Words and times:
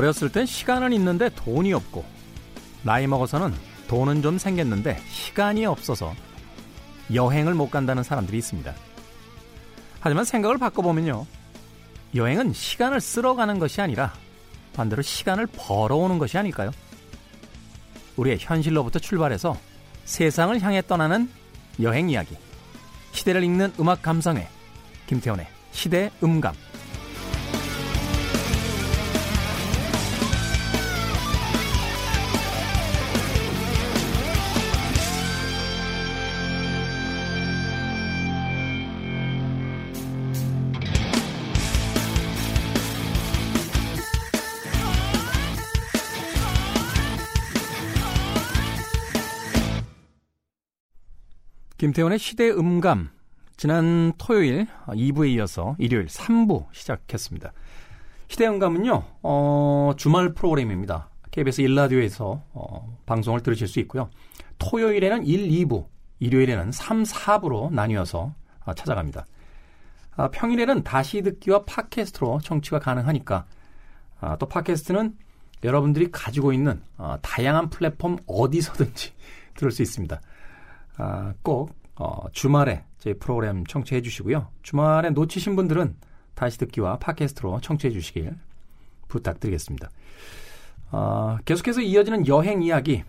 어렸을 0.00 0.32
땐 0.32 0.46
시간은 0.46 0.94
있는데 0.94 1.28
돈이 1.28 1.74
없고 1.74 2.04
나이 2.82 3.06
먹어서는 3.06 3.52
돈은 3.86 4.22
좀 4.22 4.38
생겼는데 4.38 4.98
시간이 5.10 5.66
없어서 5.66 6.14
여행을 7.12 7.52
못 7.52 7.70
간다는 7.70 8.02
사람들이 8.02 8.38
있습니다. 8.38 8.74
하지만 10.00 10.24
생각을 10.24 10.56
바꿔보면요. 10.56 11.26
여행은 12.14 12.54
시간을 12.54 13.00
쓸어가는 13.00 13.58
것이 13.58 13.82
아니라 13.82 14.14
반대로 14.72 15.02
시간을 15.02 15.46
벌어오는 15.48 16.18
것이 16.18 16.38
아닐까요? 16.38 16.70
우리의 18.16 18.38
현실로부터 18.40 18.98
출발해서 18.98 19.56
세상을 20.06 20.58
향해 20.62 20.80
떠나는 20.80 21.28
여행 21.82 22.08
이야기. 22.08 22.36
시대를 23.12 23.44
읽는 23.44 23.74
음악 23.78 24.00
감상회. 24.00 24.48
김태훈의 25.08 25.46
시대 25.72 26.10
음감. 26.22 26.54
김태훈의 51.90 52.20
시대 52.20 52.48
음감. 52.48 53.10
지난 53.56 54.12
토요일 54.16 54.68
2부에 54.86 55.28
이어서 55.30 55.74
일요일 55.78 56.06
3부 56.06 56.66
시작했습니다. 56.70 57.52
시대 58.28 58.46
음감은요, 58.46 59.02
어, 59.22 59.92
주말 59.96 60.32
프로그램입니다. 60.32 61.10
KBS 61.32 61.62
일라디오에서 61.62 62.44
어, 62.52 62.98
방송을 63.06 63.40
들으실 63.40 63.66
수 63.66 63.80
있고요. 63.80 64.08
토요일에는 64.60 65.26
1, 65.26 65.48
2부, 65.48 65.86
일요일에는 66.20 66.70
3, 66.70 67.02
4부로 67.02 67.72
나뉘어서 67.72 68.34
어, 68.64 68.74
찾아갑니다. 68.74 69.26
아, 70.16 70.28
평일에는 70.28 70.84
다시 70.84 71.22
듣기와 71.22 71.64
팟캐스트로 71.64 72.38
청취가 72.44 72.78
가능하니까 72.78 73.46
아, 74.20 74.36
또 74.36 74.46
팟캐스트는 74.46 75.16
여러분들이 75.64 76.12
가지고 76.12 76.52
있는 76.52 76.82
어, 76.98 77.16
다양한 77.20 77.68
플랫폼 77.68 78.16
어디서든지 78.28 79.12
들을 79.56 79.72
수 79.72 79.82
있습니다. 79.82 80.20
아, 80.98 81.32
꼭 81.42 81.79
어, 82.00 82.24
주말에 82.32 82.82
제 82.98 83.12
프로그램 83.12 83.64
청취해 83.66 84.00
주시고요. 84.00 84.48
주말에 84.62 85.10
놓치신 85.10 85.54
분들은 85.54 85.94
다시 86.34 86.56
듣기와 86.58 86.98
팟캐스트로 86.98 87.60
청취해 87.60 87.92
주시길 87.92 88.34
부탁드리겠습니다. 89.08 89.90
어, 90.92 91.36
계속해서 91.44 91.82
이어지는 91.82 92.26
여행 92.26 92.62
이야기 92.62 93.04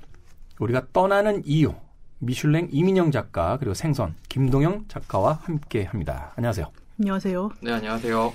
우리가 0.60 0.88
떠나는 0.92 1.42
이유 1.46 1.74
미슐랭 2.20 2.68
이민영 2.72 3.12
작가 3.12 3.58
그리고 3.58 3.74
생선 3.74 4.14
김동영 4.28 4.86
작가와 4.90 5.40
함께 5.42 5.86
합니다. 5.86 6.34
안녕하세요. 6.36 6.70
안녕하세요. 7.00 7.50
네, 7.62 7.72
안녕하세요. 7.72 8.34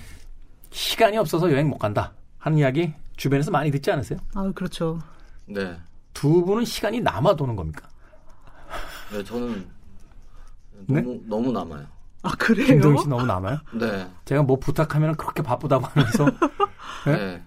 시간이 0.70 1.18
없어서 1.18 1.52
여행 1.52 1.68
못 1.68 1.76
간다 1.76 2.14
하는 2.38 2.56
이야기 2.56 2.94
주변에서 3.18 3.50
많이 3.50 3.70
듣지 3.70 3.90
않으세요? 3.90 4.18
아, 4.34 4.50
그렇죠. 4.54 4.98
네. 5.44 5.76
두 6.14 6.42
분은 6.46 6.64
시간이 6.64 7.00
남아 7.00 7.36
도는 7.36 7.56
겁니까? 7.56 7.86
네, 9.12 9.22
저는 9.22 9.52
네? 9.54 9.75
너무 10.86 11.20
너무 11.26 11.52
남아요. 11.52 11.86
아, 12.22 12.30
그래요? 12.36 12.66
김동영 12.66 12.98
씨 12.98 13.08
너무 13.08 13.24
남아요? 13.24 13.58
네. 13.78 14.10
제가 14.24 14.42
뭐 14.42 14.56
부탁하면 14.58 15.16
그렇게 15.16 15.42
바쁘다고 15.42 15.86
하면서 15.86 16.24
네? 17.06 17.16
네. 17.16 17.42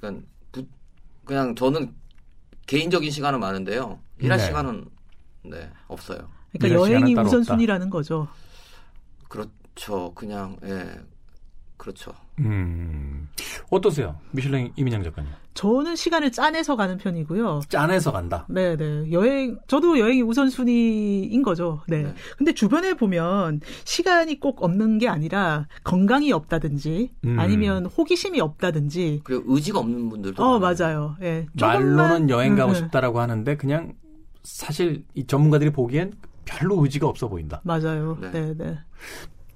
그러니까 0.00 0.26
부, 0.50 0.66
그냥 1.24 1.54
저는 1.54 1.94
개인적인 2.66 3.10
시간은 3.10 3.40
많은데요. 3.40 3.98
일할 4.18 4.38
네. 4.38 4.46
시간은 4.46 4.86
네, 5.44 5.70
없어요. 5.88 6.30
그러니까 6.52 6.80
여행이 6.80 7.14
우선순위라는 7.14 7.90
거죠. 7.90 8.28
그렇죠. 9.28 10.12
그냥 10.14 10.56
예. 10.64 10.88
그렇죠. 11.76 12.14
음, 12.40 13.28
어떠세요? 13.70 14.16
미슐랭 14.32 14.72
이민영 14.76 15.02
작가님. 15.04 15.30
저는 15.54 15.94
시간을 15.94 16.32
짜내서 16.32 16.74
가는 16.74 16.96
편이고요. 16.96 17.60
짠해서 17.68 18.10
간다. 18.10 18.44
네, 18.48 18.76
네. 18.76 19.10
여행, 19.12 19.56
저도 19.68 20.00
여행이 20.00 20.22
우선순위인 20.22 21.42
거죠. 21.44 21.82
네. 21.86 22.02
네. 22.02 22.14
근데 22.36 22.52
주변에 22.52 22.94
보면 22.94 23.60
시간이 23.84 24.40
꼭 24.40 24.64
없는 24.64 24.98
게 24.98 25.06
아니라 25.08 25.68
건강이 25.84 26.32
없다든지 26.32 27.12
음. 27.24 27.38
아니면 27.38 27.86
호기심이 27.86 28.40
없다든지. 28.40 29.20
그리고 29.22 29.44
의지가 29.54 29.78
없는 29.78 30.08
분들도 30.08 30.42
어, 30.42 30.58
많아요. 30.58 30.74
맞아요. 30.76 31.16
예. 31.22 31.46
말로는 31.60 32.26
조금만- 32.26 32.30
여행 32.30 32.56
가고 32.56 32.72
음, 32.72 32.74
음. 32.74 32.74
싶다라고 32.74 33.20
하는데 33.20 33.56
그냥 33.56 33.92
사실 34.42 35.04
이 35.14 35.24
전문가들이 35.24 35.70
보기엔 35.70 36.14
별로 36.44 36.82
의지가 36.82 37.06
없어 37.06 37.28
보인다. 37.28 37.60
맞아요. 37.64 38.18
네. 38.20 38.30
네, 38.32 38.54
네. 38.58 38.78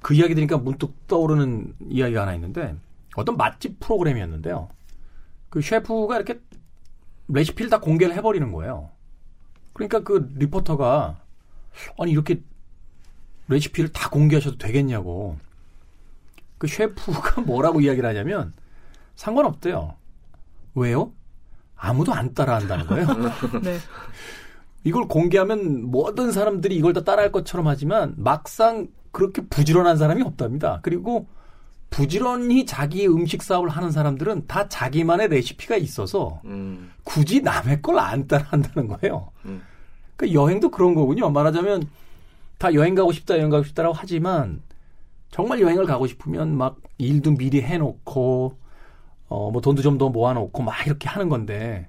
그 0.00 0.14
이야기 0.14 0.34
들으니까 0.34 0.58
문득 0.58 1.06
떠오르는 1.06 1.74
이야기가 1.88 2.22
하나 2.22 2.34
있는데 2.34 2.76
어떤 3.16 3.36
맛집 3.36 3.80
프로그램이었는데요. 3.80 4.68
그 5.50 5.60
셰프가 5.60 6.16
이렇게 6.16 6.40
레시피를 7.28 7.70
다 7.70 7.80
공개를 7.80 8.14
해버리는 8.14 8.52
거예요. 8.52 8.90
그러니까 9.72 10.00
그 10.00 10.30
리포터가 10.36 11.20
아니 11.98 12.10
이렇게 12.10 12.42
레시피를 13.48 13.92
다 13.92 14.08
공개하셔도 14.10 14.58
되겠냐고. 14.58 15.38
그 16.58 16.66
셰프가 16.66 17.42
뭐라고 17.46 17.80
이야기를 17.80 18.08
하냐면 18.08 18.52
상관없대요. 19.16 19.94
왜요? 20.74 21.12
아무도 21.76 22.12
안 22.12 22.34
따라한다는 22.34 22.86
거예요. 22.86 23.06
네. 23.62 23.78
이걸 24.84 25.06
공개하면 25.06 25.90
모든 25.90 26.32
사람들이 26.32 26.76
이걸 26.76 26.92
다 26.92 27.02
따라할 27.04 27.32
것처럼 27.32 27.66
하지만 27.66 28.14
막상 28.16 28.88
그렇게 29.12 29.42
부지런한 29.42 29.96
사람이 29.96 30.22
없답니다. 30.22 30.80
그리고 30.82 31.26
부지런히 31.90 32.66
자기 32.66 33.06
음식 33.08 33.42
사업을 33.42 33.70
하는 33.70 33.90
사람들은 33.90 34.46
다 34.46 34.68
자기만의 34.68 35.28
레시피가 35.28 35.76
있어서 35.76 36.40
음. 36.44 36.90
굳이 37.04 37.40
남의 37.40 37.80
걸 37.82 37.98
안 37.98 38.26
따라한다는 38.26 38.88
거예요. 38.88 39.30
음. 39.46 39.62
그러니까 40.16 40.40
여행도 40.40 40.70
그런 40.70 40.94
거군요. 40.94 41.30
말하자면 41.30 41.88
다 42.58 42.74
여행 42.74 42.94
가고 42.94 43.12
싶다, 43.12 43.36
여행 43.38 43.50
가고 43.50 43.64
싶다라고 43.64 43.94
하지만 43.96 44.60
정말 45.30 45.60
여행을 45.60 45.86
가고 45.86 46.06
싶으면 46.06 46.56
막 46.56 46.76
일도 46.98 47.36
미리 47.36 47.62
해놓고 47.62 48.56
어 49.30 49.50
뭐 49.50 49.60
돈도 49.60 49.82
좀 49.82 49.98
더 49.98 50.08
모아놓고 50.08 50.62
막 50.62 50.86
이렇게 50.86 51.08
하는 51.08 51.28
건데 51.28 51.86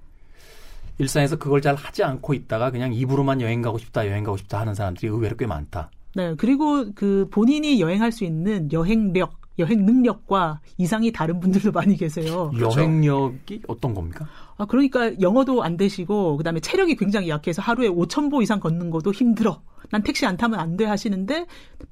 일상에서 0.97 1.38
그걸 1.38 1.62
잘 1.62 1.75
하지 1.75 2.03
않고 2.03 2.34
있다가 2.34 2.72
그냥 2.72 2.94
입으로만 2.94 3.40
여행 3.41 3.62
가고 3.62 3.78
싶다, 3.78 4.07
여행 4.07 4.24
가고 4.25 4.36
싶다 4.38 4.59
하는 4.59 4.75
사람들이 4.75 5.07
의외로 5.07 5.36
꽤 5.38 5.46
많다. 5.47 5.90
네. 6.16 6.34
그리고 6.38 6.92
그 6.94 7.28
본인이 7.31 7.80
여행할 7.80 8.12
수 8.12 8.24
있는 8.24 8.72
여행력, 8.72 9.40
여행 9.59 9.86
능력과 9.86 10.62
이상이 10.78 11.12
다른 11.12 11.40
분들도 11.40 11.72
많이 11.72 11.96
계세요. 11.97 12.52
그렇죠. 12.56 12.80
여행력이 12.80 13.64
어떤 13.68 13.94
겁니까? 13.94 14.28
아, 14.58 14.66
그러니까 14.66 15.19
영어도 15.22 15.64
안 15.64 15.78
되시고, 15.78 16.38
그 16.38 16.44
다음에 16.44 16.59
체력이 16.59 16.96
굉장히 16.96 17.30
약해서 17.30 17.62
하루에 17.62 17.88
5,000보 17.90 18.42
이상 18.42 18.59
걷는 18.59 18.90
것도 18.90 19.12
힘들어. 19.12 19.62
난 19.92 20.02
택시 20.03 20.25
안 20.25 20.38
타면 20.38 20.59
안 20.59 20.78
돼 20.78 20.86
하시는데, 20.86 21.46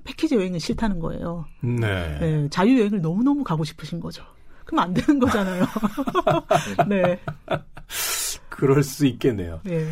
패키지 0.04 0.36
여행은 0.36 0.60
싫다는 0.60 1.00
거예요. 1.00 1.46
네. 1.62 2.18
네, 2.20 2.48
자유 2.50 2.80
여행을 2.80 3.02
너무너무 3.02 3.44
가고 3.44 3.64
싶으신 3.64 4.00
거죠. 4.00 4.24
그럼 4.66 4.80
안 4.84 4.94
되는 4.94 5.20
거잖아요. 5.20 5.64
네, 6.90 7.20
그럴 8.50 8.84
수 8.84 9.06
있겠네요. 9.06 9.62
네. 9.64 9.86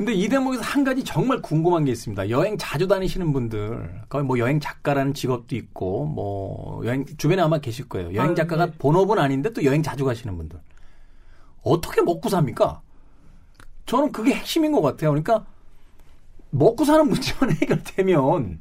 근데 0.00 0.14
이 0.14 0.30
대목에서 0.30 0.62
한 0.62 0.82
가지 0.82 1.04
정말 1.04 1.42
궁금한 1.42 1.84
게 1.84 1.92
있습니다. 1.92 2.30
여행 2.30 2.56
자주 2.56 2.88
다니시는 2.88 3.34
분들, 3.34 4.04
거의 4.08 4.24
뭐 4.24 4.38
여행 4.38 4.58
작가라는 4.58 5.12
직업도 5.12 5.54
있고, 5.56 6.06
뭐 6.06 6.82
여행 6.86 7.04
주변에 7.18 7.42
아마 7.42 7.58
계실 7.58 7.86
거예요. 7.86 8.14
여행 8.14 8.30
아유, 8.30 8.34
작가가 8.34 8.64
네. 8.64 8.72
본업은 8.78 9.18
아닌데 9.18 9.52
또 9.52 9.62
여행 9.62 9.82
자주 9.82 10.06
가시는 10.06 10.38
분들. 10.38 10.58
어떻게 11.62 12.00
먹고 12.00 12.30
삽니까? 12.30 12.80
저는 13.84 14.10
그게 14.10 14.32
핵심인 14.32 14.72
것 14.72 14.80
같아요. 14.80 15.10
그러니까 15.10 15.44
먹고 16.48 16.86
사는 16.86 17.06
문제만 17.06 17.50
해결되면, 17.60 18.58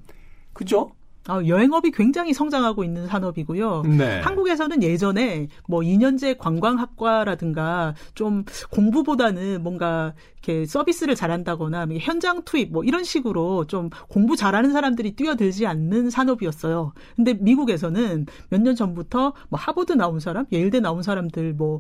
그죠? 0.51 0.91
아, 1.30 1.46
여행업이 1.46 1.92
굉장히 1.92 2.34
성장하고 2.34 2.84
있는 2.84 3.08
산업이고요. 3.08 3.84
네. 3.84 4.20
한국에서는 4.22 4.81
예전에 4.84 5.48
뭐 5.68 5.81
2년제 5.81 6.38
관광학과라든가 6.38 7.94
좀 8.16 8.44
공부보다는 8.72 9.62
뭔가 9.64 10.14
이렇게 10.42 10.66
서비스를 10.66 11.16
잘한다거나 11.16 11.86
현장 12.00 12.44
투입 12.44 12.72
뭐 12.72 12.84
이런 12.84 13.04
식으로 13.04 13.66
좀 13.66 13.90
공부 14.08 14.36
잘하는 14.36 14.72
사람들이 14.72 15.12
뛰어들지 15.16 15.68
않는 15.68 16.10
산업이었어요. 16.10 16.94
근데 17.16 17.34
미국에서는 17.34 18.25
몇 18.50 18.60
년 18.60 18.75
전부터 18.75 19.34
뭐 19.50 19.58
하버드 19.60 19.94
나온 19.94 20.20
사람, 20.20 20.46
예일대 20.52 20.80
나온 20.82 21.02
사람들 21.02 21.54
뭐 21.54 21.80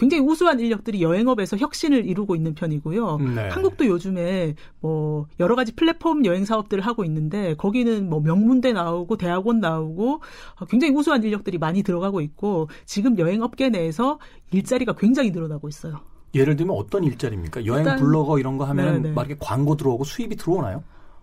굉장히 0.00 0.22
우수한 0.24 0.58
인력들이 0.60 1.02
여행업에서 1.02 1.58
혁신을 1.58 2.06
이루고 2.06 2.34
있는 2.34 2.54
편이고요. 2.54 3.18
네. 3.18 3.48
한국도 3.50 3.86
요즘에 3.86 4.54
뭐 4.80 5.26
여러 5.38 5.54
가지 5.54 5.72
플랫폼 5.76 6.24
여행 6.24 6.46
사업들을 6.46 6.84
하고 6.86 7.04
있는데 7.04 7.54
거기는 7.56 8.08
뭐 8.08 8.20
명문대 8.20 8.72
나오고 8.72 9.18
대학원 9.18 9.60
나오고 9.60 10.22
어, 10.60 10.64
굉장히 10.64 10.94
우수한 10.94 11.22
인력들이 11.22 11.58
많이 11.58 11.82
들어가고 11.82 12.22
있고 12.22 12.70
지금 12.86 13.18
여행 13.18 13.42
업계 13.42 13.68
내에서 13.68 14.18
일자리가 14.52 14.94
굉장히 14.94 15.30
늘어나고 15.32 15.68
있어요. 15.68 16.00
예를 16.34 16.56
들면 16.56 16.74
어떤 16.76 17.04
일자리입니까? 17.04 17.66
여행 17.66 17.84
일단- 17.84 17.98
블로거 17.98 18.38
이런 18.38 18.56
거 18.56 18.64
하면. 18.64 19.14
막 19.14 19.26
이렇게 19.26 19.36
광고 19.38 19.76
들어오고 19.76 20.04
수입이 20.04 20.36
들어오나요? 20.36 20.82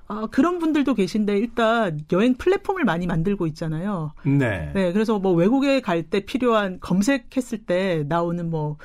아, 0.09 0.27
그런 0.31 0.59
분들도 0.59 0.94
계신데 0.94 1.38
일단 1.38 2.00
여행 2.13 2.36
플랫폼을 2.36 2.86
많이 2.86 3.07
만들고 3.07 3.45
있잖아요. 3.48 4.13
네. 4.24 4.71
네, 4.74 4.94
그래서 4.94 5.19
뭐 5.19 5.33
외국에 5.33 5.81
갈 5.81 6.04
때 6.09 6.21
필요한 6.21 6.80
검색했을 6.80 7.65
때 7.65 8.06
나오는 8.07 8.50
뭐 8.50 8.77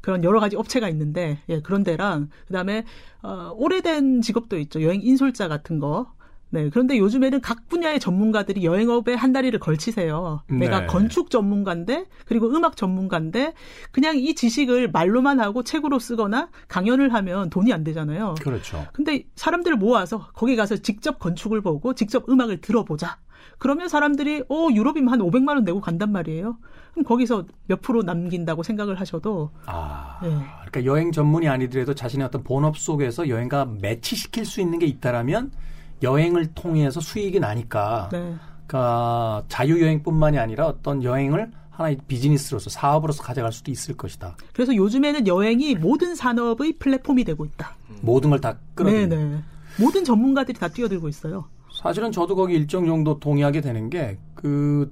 그런 0.00 0.24
여러 0.24 0.40
가지 0.40 0.56
업체가 0.56 0.88
있는데 0.88 1.38
예, 1.50 1.60
그런 1.60 1.82
데랑 1.84 2.30
그다음에 2.46 2.84
어, 3.22 3.52
오래된 3.54 4.22
직업도 4.22 4.58
있죠. 4.60 4.82
여행 4.82 5.02
인솔자 5.02 5.48
같은 5.48 5.78
거. 5.78 6.12
네, 6.52 6.68
그런데 6.68 6.98
요즘에는 6.98 7.40
각 7.40 7.68
분야의 7.68 8.00
전문가들이 8.00 8.64
여행업에 8.64 9.14
한 9.14 9.32
다리를 9.32 9.58
걸치세요. 9.60 10.42
내가 10.48 10.80
네. 10.80 10.86
건축 10.86 11.30
전문가인데 11.30 12.06
그리고 12.26 12.48
음악 12.48 12.76
전문가인데 12.76 13.54
그냥 13.92 14.18
이 14.18 14.34
지식을 14.34 14.90
말로만 14.90 15.38
하고 15.38 15.62
책으로 15.62 16.00
쓰거나 16.00 16.50
강연을 16.68 17.14
하면 17.14 17.50
돈이 17.50 17.72
안 17.72 17.84
되잖아요. 17.84 18.34
그렇죠. 18.40 18.86
근데 18.92 19.24
사람들을 19.36 19.76
모아서 19.76 20.28
거기 20.34 20.56
가서 20.56 20.76
직접 20.76 21.20
건축을 21.20 21.60
보고 21.60 21.94
직접 21.94 22.28
음악을 22.28 22.60
들어보자. 22.60 23.18
그러면 23.58 23.88
사람들이 23.88 24.44
어 24.48 24.68
유럽이면 24.72 25.12
한 25.12 25.20
500만 25.20 25.48
원 25.50 25.64
내고 25.64 25.80
간단 25.80 26.10
말이에요. 26.12 26.58
그럼 26.92 27.04
거기서 27.04 27.46
몇 27.66 27.80
프로 27.80 28.02
남긴다고 28.02 28.62
생각을 28.62 28.98
하셔도 28.98 29.50
아, 29.66 30.18
네. 30.22 30.28
그러니까 30.66 30.84
여행 30.84 31.12
전문이 31.12 31.46
아니더라도 31.46 31.94
자신의 31.94 32.26
어떤 32.26 32.42
본업 32.42 32.76
속에서 32.76 33.28
여행과 33.28 33.66
매치시킬 33.80 34.44
수 34.44 34.60
있는 34.60 34.78
게 34.78 34.86
있다라면 34.86 35.52
여행을 36.02 36.54
통해서 36.54 37.00
수익이 37.00 37.40
나니까 37.40 38.08
네. 38.12 38.34
그러니까 38.66 39.42
자유 39.48 39.80
여행뿐만이 39.82 40.38
아니라 40.38 40.66
어떤 40.68 41.02
여행을 41.02 41.50
하나의 41.70 41.98
비즈니스로서 42.06 42.70
사업으로서 42.70 43.22
가져갈 43.22 43.52
수도 43.52 43.70
있을 43.70 43.96
것이다. 43.96 44.36
그래서 44.52 44.74
요즘에는 44.74 45.26
여행이 45.26 45.74
모든 45.76 46.14
산업의 46.14 46.74
플랫폼이 46.78 47.24
되고 47.24 47.44
있다. 47.44 47.74
모든 48.02 48.30
걸 48.30 48.40
다 48.40 48.56
끌어들이는. 48.74 49.08
네네. 49.08 49.42
모든 49.78 50.04
전문가들이 50.04 50.58
다 50.58 50.68
뛰어들고 50.68 51.08
있어요. 51.08 51.46
사실은 51.82 52.12
저도 52.12 52.34
거기 52.36 52.54
일정 52.54 52.86
정도 52.86 53.18
동의하게 53.18 53.60
되는 53.60 53.88
게 53.90 54.18
그 54.34 54.90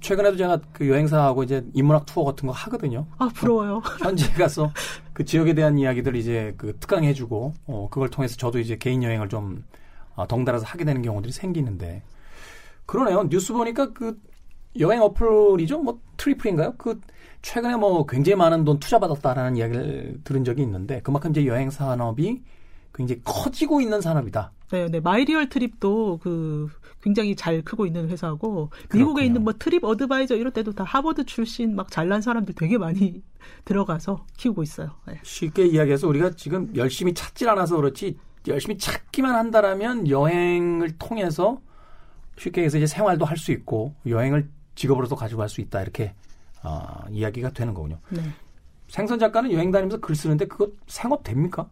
최근에도 0.00 0.36
제가 0.36 0.58
그 0.72 0.88
여행사하고 0.88 1.42
이제 1.44 1.64
인문학 1.74 2.06
투어 2.06 2.24
같은 2.24 2.46
거 2.48 2.52
하거든요. 2.52 3.06
아 3.18 3.28
부러워요. 3.34 3.82
현지에 4.00 4.28
가서 4.32 4.72
그 5.12 5.24
지역에 5.24 5.54
대한 5.54 5.78
이야기들 5.78 6.16
이제 6.16 6.54
그 6.56 6.76
특강해주고 6.80 7.54
어 7.66 7.88
그걸 7.90 8.08
통해서 8.10 8.36
저도 8.36 8.58
이제 8.58 8.76
개인 8.76 9.02
여행을 9.02 9.28
좀 9.28 9.62
아, 9.68 9.85
덩달아서 10.26 10.64
하게 10.64 10.84
되는 10.84 11.02
경우들이 11.02 11.32
생기는데 11.32 12.02
그러네요. 12.86 13.28
뉴스 13.28 13.52
보니까 13.52 13.92
그 13.92 14.18
여행 14.78 15.02
어플이죠. 15.02 15.80
뭐 15.80 16.00
트리플인가요? 16.16 16.74
그 16.78 17.00
최근에 17.42 17.76
뭐 17.76 18.06
굉장히 18.06 18.36
많은 18.36 18.64
돈 18.64 18.78
투자 18.78 18.98
받았다라는 18.98 19.56
이야기를 19.56 20.20
들은 20.24 20.44
적이 20.44 20.62
있는데 20.62 21.00
그만큼 21.02 21.30
이제 21.30 21.46
여행 21.46 21.70
산업이 21.70 22.42
굉장히 22.94 23.20
커지고 23.24 23.80
있는 23.80 24.00
산업이다. 24.00 24.52
네, 24.70 24.88
네. 24.88 25.00
마이리얼 25.00 25.48
트립도 25.48 26.18
그 26.22 26.68
굉장히 27.02 27.36
잘 27.36 27.62
크고 27.62 27.86
있는 27.86 28.08
회사고 28.08 28.70
그렇군요. 28.88 28.98
미국에 28.98 29.24
있는 29.26 29.44
뭐 29.44 29.52
트립 29.56 29.84
어드바이저 29.84 30.34
이럴 30.34 30.52
때도 30.52 30.72
다 30.72 30.82
하버드 30.82 31.24
출신 31.24 31.76
막 31.76 31.90
잘난 31.90 32.20
사람들 32.20 32.54
되게 32.54 32.78
많이 32.78 33.22
들어가서 33.64 34.24
키우고 34.36 34.62
있어요. 34.62 34.90
네. 35.06 35.20
쉽게 35.22 35.66
이야기해서 35.66 36.08
우리가 36.08 36.30
지금 36.30 36.72
열심히 36.74 37.14
찾질 37.14 37.48
않아서 37.48 37.76
그렇지 37.76 38.16
열심히 38.48 38.78
찾기만 38.78 39.34
한다라면 39.34 40.08
여행을 40.08 40.98
통해서 40.98 41.60
쉽게 42.38 42.62
해서 42.64 42.76
이제 42.78 42.86
생활도 42.86 43.24
할 43.24 43.36
수 43.38 43.52
있고 43.52 43.94
여행을 44.06 44.48
직업으로도 44.74 45.16
가지고 45.16 45.40
갈 45.40 45.48
수 45.48 45.60
있다 45.60 45.82
이렇게 45.82 46.14
아, 46.62 47.04
이야기가 47.10 47.50
되는 47.50 47.74
거군요. 47.74 47.98
네. 48.10 48.20
생선 48.88 49.18
작가는 49.18 49.50
여행 49.52 49.70
다니면서 49.70 49.98
글 49.98 50.14
쓰는데 50.14 50.46
그거 50.46 50.68
생업 50.86 51.22
됩니까? 51.24 51.68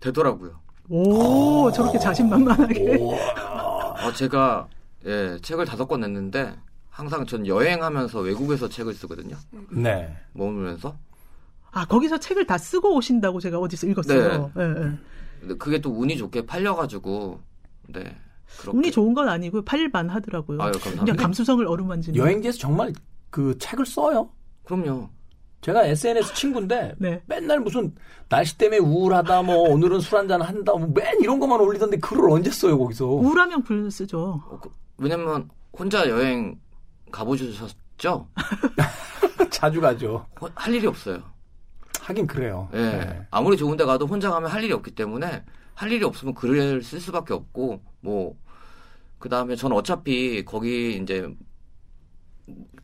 되더라고요. 0.00 0.60
오, 0.88 1.70
저렇게 1.72 1.98
자신만만하게. 1.98 2.98
어, 3.00 4.12
제가 4.14 4.68
예, 5.06 5.38
책을 5.42 5.64
다섯 5.64 5.86
권 5.86 6.00
냈는데 6.00 6.54
항상 6.90 7.26
전 7.26 7.46
여행하면서 7.46 8.20
외국에서 8.20 8.68
책을 8.68 8.94
쓰거든요. 8.94 9.36
네. 9.70 10.16
머물면서. 10.32 10.96
아, 11.72 11.84
거기서 11.86 12.18
책을 12.18 12.46
다 12.46 12.56
쓰고 12.58 12.94
오신다고 12.96 13.40
제가 13.40 13.58
어디서 13.58 13.86
읽었어요. 13.88 14.50
네. 14.54 14.68
네. 14.74 14.98
근데 15.40 15.54
그게 15.56 15.80
또 15.80 15.90
운이 15.90 16.16
좋게 16.16 16.46
팔려가지고 16.46 17.40
네. 17.88 18.16
그렇게. 18.60 18.78
운이 18.78 18.90
좋은 18.92 19.12
건 19.14 19.28
아니고 19.28 19.62
팔만 19.62 20.08
하더라고요. 20.08 20.60
아유, 20.62 20.72
감사합니다. 20.72 21.04
그냥 21.04 21.16
감수성을 21.16 21.66
어루만지는. 21.66 22.16
여행지에서 22.18 22.58
정말 22.58 22.92
그 23.30 23.56
책을 23.58 23.84
써요. 23.86 24.30
그럼요. 24.64 25.08
제가 25.62 25.84
SNS 25.84 26.34
친구인데 26.34 26.94
네. 26.98 27.22
맨날 27.26 27.60
무슨 27.60 27.94
날씨 28.28 28.56
때문에 28.56 28.78
우울하다 28.78 29.42
뭐 29.42 29.68
오늘은 29.70 30.00
술 30.00 30.18
한잔 30.18 30.40
한다 30.42 30.72
뭐 30.74 30.86
맨 30.94 31.20
이런 31.20 31.40
것만 31.40 31.60
올리던데 31.60 31.98
글을 31.98 32.30
언제 32.30 32.50
써요 32.50 32.78
거기서? 32.78 33.04
우울하면 33.06 33.62
글 33.64 33.90
쓰죠. 33.90 34.42
어, 34.48 34.60
그- 34.60 34.70
왜냐면 34.98 35.48
혼자 35.76 36.08
여행 36.08 36.58
가보셨죠? 37.10 38.28
자주 39.50 39.80
가죠. 39.80 40.26
호- 40.40 40.48
할 40.54 40.74
일이 40.74 40.86
없어요. 40.86 41.22
하긴 42.06 42.26
그래요. 42.28 42.68
예. 42.72 42.76
네. 42.78 43.26
아무리 43.32 43.56
좋은 43.56 43.76
데 43.76 43.84
가도 43.84 44.06
혼자 44.06 44.30
가면 44.30 44.48
할 44.50 44.62
일이 44.62 44.72
없기 44.72 44.92
때문에 44.92 45.42
할 45.74 45.90
일이 45.90 46.04
없으면 46.04 46.34
글을 46.34 46.82
쓸 46.84 47.00
수밖에 47.00 47.34
없고 47.34 47.80
뭐 48.00 48.36
그다음에 49.18 49.56
저는 49.56 49.76
어차피 49.76 50.44
거기 50.44 50.96
이제 51.02 51.28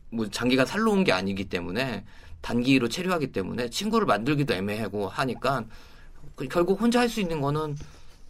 뭐 0.09 0.29
장기간 0.29 0.65
살러 0.65 0.91
온 0.91 1.03
게 1.03 1.11
아니기 1.13 1.45
때문에 1.47 2.03
단기로 2.41 2.89
체류하기 2.89 3.31
때문에 3.31 3.69
친구를 3.69 4.05
만들기도 4.05 4.53
애매하고 4.53 5.07
하니까 5.07 5.63
그- 6.35 6.47
결국 6.49 6.81
혼자 6.81 6.99
할 6.99 7.07
수 7.09 7.21
있는 7.21 7.39
거는 7.39 7.77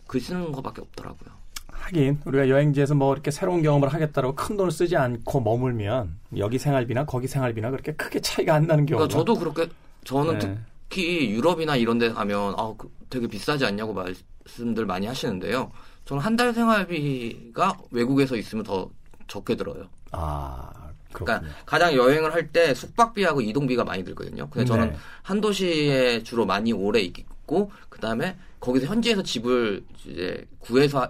글 0.08 0.22
쓰는 0.22 0.52
거밖에 0.52 0.82
없더라고요. 0.82 1.32
하긴 1.72 2.20
우리가 2.26 2.50
여행지에서 2.50 2.94
뭐 2.94 3.14
이렇게 3.14 3.32
새로운 3.32 3.64
경험을 3.64 3.90
하겠다고 3.90 4.36
큰 4.36 4.56
돈을 4.58 4.72
쓰지 4.72 4.96
않고 4.96 5.42
머물면 5.42 6.18
여기 6.38 6.60
생활비나 6.60 7.06
거기 7.06 7.28
생활비나 7.28 7.72
그렇게 7.72 7.94
크게 7.94 8.22
차이가 8.22 8.54
안 8.54 8.68
나는 8.68 8.86
경우가 8.86 9.08
그러니까 9.08 9.18
저도 9.18 9.36
그렇게 9.40 9.72
저는 10.06 10.38
네. 10.40 10.58
특히 10.90 11.30
유럽이나 11.32 11.76
이런 11.76 11.98
데 11.98 12.10
가면 12.10 12.56
아, 12.58 12.74
그 12.78 12.90
되게 13.10 13.28
비싸지 13.28 13.66
않냐고 13.66 13.94
말씀들 13.94 14.86
많이 14.86 15.06
하시는데요. 15.08 15.72
저는 16.06 16.22
한 16.24 16.36
달 16.36 16.54
생활비가 16.54 17.78
외국에서 17.92 18.36
있으면 18.36 18.64
더 18.64 18.90
적게 19.28 19.56
들어요. 19.56 19.88
아 20.12 20.72
그렇군요. 21.12 21.40
그러니까 21.40 21.64
가장 21.66 21.94
여행을 21.96 22.34
할 22.34 22.52
때 22.52 22.74
숙박비하고 22.74 23.42
이동비가 23.42 23.84
많이 23.84 24.04
들거든요. 24.04 24.50
근데 24.50 24.66
저는 24.66 24.92
네. 24.92 24.98
한 25.22 25.42
도시에 25.42 26.24
주로 26.24 26.46
많이 26.46 26.74
오래 26.74 27.00
있고 27.02 27.72
그다음에 27.90 28.38
거기서 28.60 28.88
현지에서 28.88 29.24
집을 29.24 29.84
이제 30.06 30.46
구해서 30.60 31.10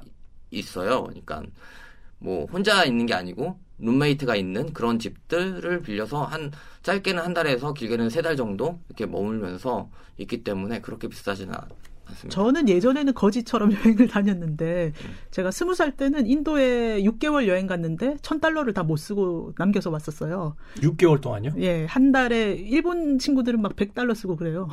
있어요. 0.52 1.04
그러니까 1.04 1.44
뭐 2.20 2.46
혼자 2.46 2.84
있는 2.86 3.06
게 3.06 3.14
아니고 3.14 3.60
룸메이트가 3.80 4.36
있는 4.36 4.72
그런 4.74 5.00
집들을 5.00 5.82
빌려서 5.82 6.24
한 6.24 6.52
짧게는 6.84 7.22
한 7.24 7.34
달에서 7.34 7.74
길게는 7.74 8.10
세 8.10 8.22
달 8.22 8.36
정도 8.38 8.80
이렇게 8.88 9.06
머물면서 9.06 9.90
있기 10.18 10.44
때문에 10.44 10.80
그렇게 10.82 11.08
비싸지는 11.08 11.54
않- 11.54 11.62
않습니다. 12.06 12.30
저는 12.36 12.68
예전에는 12.70 13.14
거지처럼 13.14 13.72
여행을 13.74 14.08
다녔는데 14.10 14.92
제가 15.32 15.52
스무 15.52 15.74
살 15.74 15.96
때는 15.96 16.28
인도에 16.28 17.02
6개월 17.02 17.48
여행 17.48 17.66
갔는데 17.66 18.18
천 18.22 18.40
달러를 18.42 18.74
다 18.74 18.84
못 18.84 18.98
쓰고 18.98 19.54
남겨서 19.58 19.90
왔었어요. 19.90 20.56
6개월 20.76 21.22
동안요? 21.22 21.54
예, 21.60 21.86
한 21.86 22.12
달에 22.12 22.54
일본 22.56 23.18
친구들은 23.20 23.62
막 23.62 23.76
100달러 23.78 24.14
쓰고 24.14 24.36
그래요. 24.36 24.68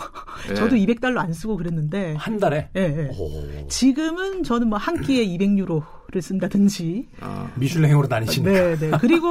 네. 0.48 0.54
저도 0.54 0.74
200달러 0.76 1.18
안 1.18 1.32
쓰고 1.32 1.56
그랬는데 1.56 2.14
한 2.18 2.38
달에? 2.38 2.68
예, 2.76 2.80
예. 2.80 3.08
오, 3.16 3.68
지금은 3.68 4.42
저는 4.42 4.68
뭐 4.68 4.78
한 4.78 5.00
끼에 5.00 5.24
200유로 5.26 5.84
를 6.12 6.22
쓴다든지 6.22 7.06
아, 7.20 7.48
미슐랭으로 7.54 8.08
다니시니까. 8.08 8.50
네, 8.50 8.76
네. 8.76 8.90
그리고 9.00 9.30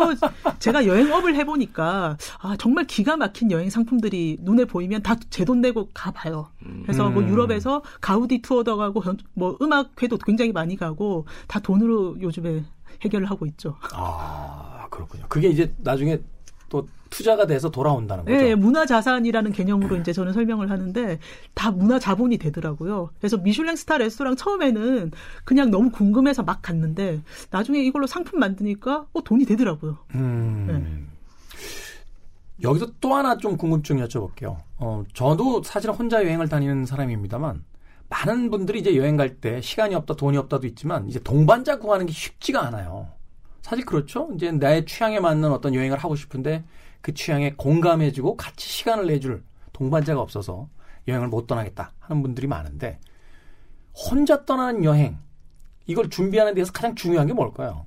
제가 0.60 0.86
여행업을 0.86 1.36
해보니까 1.36 2.18
아 2.40 2.56
정말 2.58 2.88
기가 2.88 3.18
막힌 3.18 3.52
여행 3.52 3.70
상품들이 3.70 4.38
눈에 4.42 4.64
보이면 4.66 5.04
다 5.04 5.16
제 5.30 5.44
돈 5.44 5.60
내고 5.62 5.90
가봐요. 5.94 6.48
그래서 6.84 7.10
뭐 7.10 7.22
음. 7.22 7.28
유럽에서 7.30 7.82
가우디 8.02 8.42
투어도 8.42 8.78
가고 8.78 9.04
현- 9.04 9.18
뭐 9.34 9.58
음악회도 9.62 10.18
굉장히 10.20 10.52
많이 10.54 10.78
가고 10.78 11.26
다 11.48 11.60
돈으로 11.60 12.16
요즘에 12.22 12.64
해결을 13.04 13.30
하고 13.30 13.46
있죠. 13.48 13.76
아 13.94 14.88
그렇군요. 14.90 15.26
그게 15.28 15.50
이제 15.50 15.74
나중에 15.80 16.20
또 16.70 16.88
투자가 17.10 17.48
돼서 17.48 17.70
돌아온다는 17.72 18.26
거죠. 18.26 18.38
네, 18.38 18.56
문화 18.56 18.86
자산이라는 18.86 19.52
개념으로 19.52 19.98
이제 19.98 20.14
저는 20.14 20.34
설명을 20.34 20.70
하는데 20.70 21.20
다 21.54 21.72
문화 21.72 22.00
자본이 22.00 22.38
되더라고요. 22.38 23.10
그래서 23.20 23.38
미슐랭 23.38 23.76
스타 23.76 23.98
레스토랑 23.98 24.36
처음에는 24.36 25.12
그냥 25.44 25.72
너무 25.72 25.90
궁금해서 25.92 26.44
막 26.44 26.62
갔는데 26.62 27.22
나중에 27.52 27.80
이걸로 27.82 28.08
상품 28.08 28.40
만드니까 28.40 29.06
어 29.14 29.22
돈이 29.22 29.46
되더라고요. 29.46 29.98
음. 30.16 30.66
네. 30.68 31.06
여기서 32.62 32.88
또 33.00 33.16
하나 33.16 33.38
좀 33.38 33.56
궁금증 33.58 33.98
여쭤볼게요. 34.06 34.58
어, 34.78 35.04
저도 35.14 35.64
사실 35.64 35.92
혼자 35.92 36.24
여행을 36.24 36.50
다니는 36.50 36.86
사람입니다만, 36.86 37.64
많은 38.10 38.50
분들이 38.50 38.80
이제 38.80 38.98
여행 38.98 39.16
갈 39.16 39.40
때 39.40 39.62
시간이 39.62 39.96
없다, 39.96 40.16
돈이 40.16 40.36
없다도 40.36 40.68
있지만, 40.68 41.08
이제 41.08 41.20
동반자 41.20 41.80
구하는 41.80 42.06
게 42.06 42.12
쉽지가 42.12 42.62
않아요. 42.68 43.08
사실 43.62 43.86
그렇죠. 43.86 44.30
이제 44.36 44.52
나의 44.52 44.86
취향에 44.86 45.20
맞는 45.22 45.52
어떤 45.52 45.74
여행을 45.74 45.98
하고 46.00 46.16
싶은데 46.16 46.64
그 47.02 47.14
취향에 47.14 47.54
공감해주고 47.54 48.38
같이 48.38 48.68
시간을 48.68 49.08
내줄 49.08 49.44
동반자가 49.74 50.22
없어서 50.22 50.70
여행을 51.08 51.28
못 51.28 51.48
떠나겠다 51.48 51.94
하는 52.00 52.22
분들이 52.22 52.48
많은데 52.48 53.00
혼자 53.94 54.46
떠나는 54.46 54.84
여행 54.84 55.18
이걸 55.88 56.10
준비하는 56.10 56.54
데서 56.54 56.72
가장 56.72 56.96
중요한 56.96 57.28
게 57.28 57.34
뭘까요? 57.34 57.86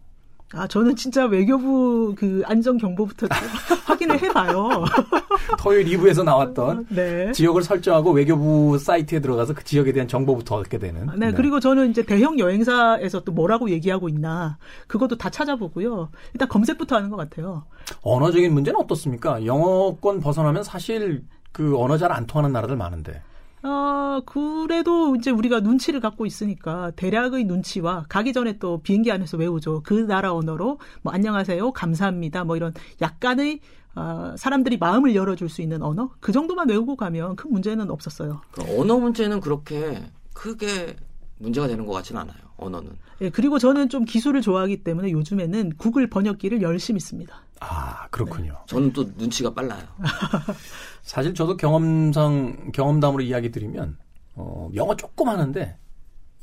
아, 0.54 0.66
저는 0.66 0.96
진짜 0.96 1.24
외교부 1.26 2.14
그 2.16 2.42
안전경보부터 2.46 3.26
확인을 3.86 4.20
해봐요. 4.22 4.84
토요일 5.58 5.86
2부에서 5.86 6.24
나왔던 6.24 6.86
네. 6.90 7.32
지역을 7.32 7.62
설정하고 7.62 8.10
외교부 8.12 8.78
사이트에 8.78 9.20
들어가서 9.20 9.54
그 9.54 9.64
지역에 9.64 9.92
대한 9.92 10.08
정보부터 10.08 10.56
얻게 10.56 10.78
되는. 10.78 11.08
네, 11.16 11.32
그리고 11.32 11.58
저는 11.60 11.90
이제 11.90 12.02
대형 12.02 12.38
여행사에서 12.38 13.20
또 13.20 13.32
뭐라고 13.32 13.70
얘기하고 13.70 14.08
있나 14.08 14.58
그것도 14.86 15.16
다 15.16 15.30
찾아보고요. 15.30 16.10
일단 16.34 16.48
검색부터 16.48 16.96
하는 16.96 17.08
것 17.10 17.16
같아요. 17.16 17.64
언어적인 18.02 18.52
문제는 18.52 18.78
어떻습니까? 18.80 19.44
영어권 19.44 20.20
벗어나면 20.20 20.64
사실 20.64 21.22
그 21.52 21.78
언어 21.78 21.96
잘 21.98 22.12
안 22.12 22.26
통하는 22.26 22.52
나라들 22.52 22.76
많은데. 22.76 23.22
어, 23.62 24.20
그래도 24.26 25.14
이제 25.14 25.30
우리가 25.30 25.60
눈치를 25.60 26.00
갖고 26.00 26.26
있으니까 26.26 26.90
대략의 26.96 27.44
눈치와 27.44 28.06
가기 28.08 28.32
전에 28.32 28.58
또 28.58 28.78
비행기 28.82 29.12
안에서 29.12 29.36
외우죠. 29.36 29.82
그 29.84 29.94
나라 29.94 30.34
언어로 30.34 30.78
뭐 31.02 31.12
안녕하세요, 31.12 31.72
감사합니다, 31.72 32.44
뭐 32.44 32.56
이런 32.56 32.74
약간의 33.00 33.60
어, 33.94 34.34
사람들이 34.36 34.78
마음을 34.78 35.14
열어줄 35.14 35.48
수 35.48 35.62
있는 35.62 35.82
언어 35.82 36.10
그 36.20 36.32
정도만 36.32 36.68
외우고 36.68 36.96
가면 36.96 37.36
큰 37.36 37.52
문제는 37.52 37.90
없었어요. 37.90 38.40
그 38.50 38.62
언어 38.78 38.98
문제는 38.98 39.40
그렇게 39.40 40.02
크게 40.32 40.96
문제가 41.38 41.66
되는 41.66 41.84
것 41.86 41.92
같지는 41.92 42.22
않아요. 42.22 42.36
언어는. 42.56 42.90
예, 43.20 43.30
그리고 43.30 43.58
저는 43.58 43.88
좀 43.88 44.04
기술을 44.04 44.40
좋아하기 44.40 44.82
때문에 44.82 45.10
요즘에는 45.10 45.74
구글 45.76 46.08
번역기를 46.08 46.62
열심히 46.62 47.00
씁니다. 47.00 47.44
아, 47.62 48.06
그렇군요. 48.10 48.58
저는 48.66 48.92
또 48.92 49.04
눈치가 49.16 49.54
빨라요. 49.54 49.82
사실 51.02 51.32
저도 51.34 51.56
경험상 51.56 52.72
경험담으로 52.72 53.22
이야기 53.22 53.50
드리면 53.50 53.96
어, 54.34 54.68
영어 54.74 54.96
조금 54.96 55.28
하는데 55.28 55.76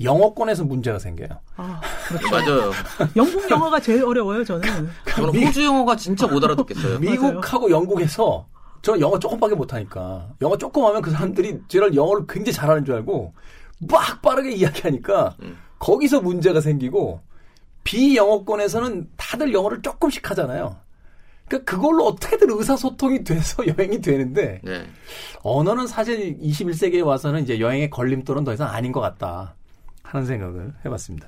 영어권에서 0.01 0.63
문제가 0.63 0.97
생겨요. 0.97 1.29
아, 1.57 1.81
맞아요. 2.31 2.71
영국 3.17 3.49
영어가 3.51 3.81
제일 3.81 4.05
어려워요, 4.05 4.45
저는. 4.45 4.89
저는 5.13 5.45
호주 5.45 5.65
영어가 5.65 5.97
진짜 5.97 6.25
못 6.25 6.41
알아듣겠어요. 6.41 6.99
미국하고 6.99 7.69
영국에서 7.69 8.47
저 8.81 8.97
영어 9.01 9.19
조금밖에 9.19 9.55
못하니까 9.55 10.29
영어 10.41 10.57
조금 10.57 10.85
하면 10.85 11.01
그 11.01 11.11
사람들이 11.11 11.59
저를 11.67 11.95
영어를 11.95 12.25
굉장히 12.29 12.53
잘하는 12.53 12.85
줄 12.85 12.95
알고 12.95 13.33
막 13.89 14.21
빠르게 14.21 14.51
이야기하니까 14.53 15.35
음. 15.41 15.57
거기서 15.79 16.21
문제가 16.21 16.61
생기고 16.61 17.21
비영어권에서는 17.83 19.09
다들 19.17 19.53
영어를 19.53 19.81
조금씩 19.81 20.29
하잖아요. 20.31 20.77
그러니까 21.49 21.71
그걸로 21.71 22.05
어떻게든 22.05 22.49
의사소통이 22.51 23.23
돼서 23.23 23.63
여행이 23.67 24.01
되는데 24.01 24.61
네. 24.63 24.85
언어는 25.43 25.87
사실 25.87 26.37
21세기에 26.37 27.05
와서는 27.05 27.43
이제 27.43 27.59
여행의 27.59 27.89
걸림돌은 27.89 28.43
더 28.43 28.53
이상 28.53 28.69
아닌 28.69 28.91
것 28.91 29.01
같다 29.01 29.55
하는 30.03 30.25
생각을 30.25 30.73
해봤습니다. 30.85 31.27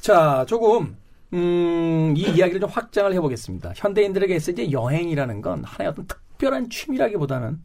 자, 0.00 0.44
조금 0.48 0.96
음, 1.32 2.14
이 2.16 2.22
이야기를 2.22 2.60
좀 2.60 2.68
확장을 2.68 3.12
해보겠습니다. 3.14 3.72
현대인들에게 3.76 4.36
있어 4.36 4.52
이제 4.52 4.70
여행이라는 4.70 5.40
건 5.40 5.64
하나의 5.64 5.90
어떤 5.90 6.06
특별한 6.06 6.68
취미라기보다는 6.70 7.62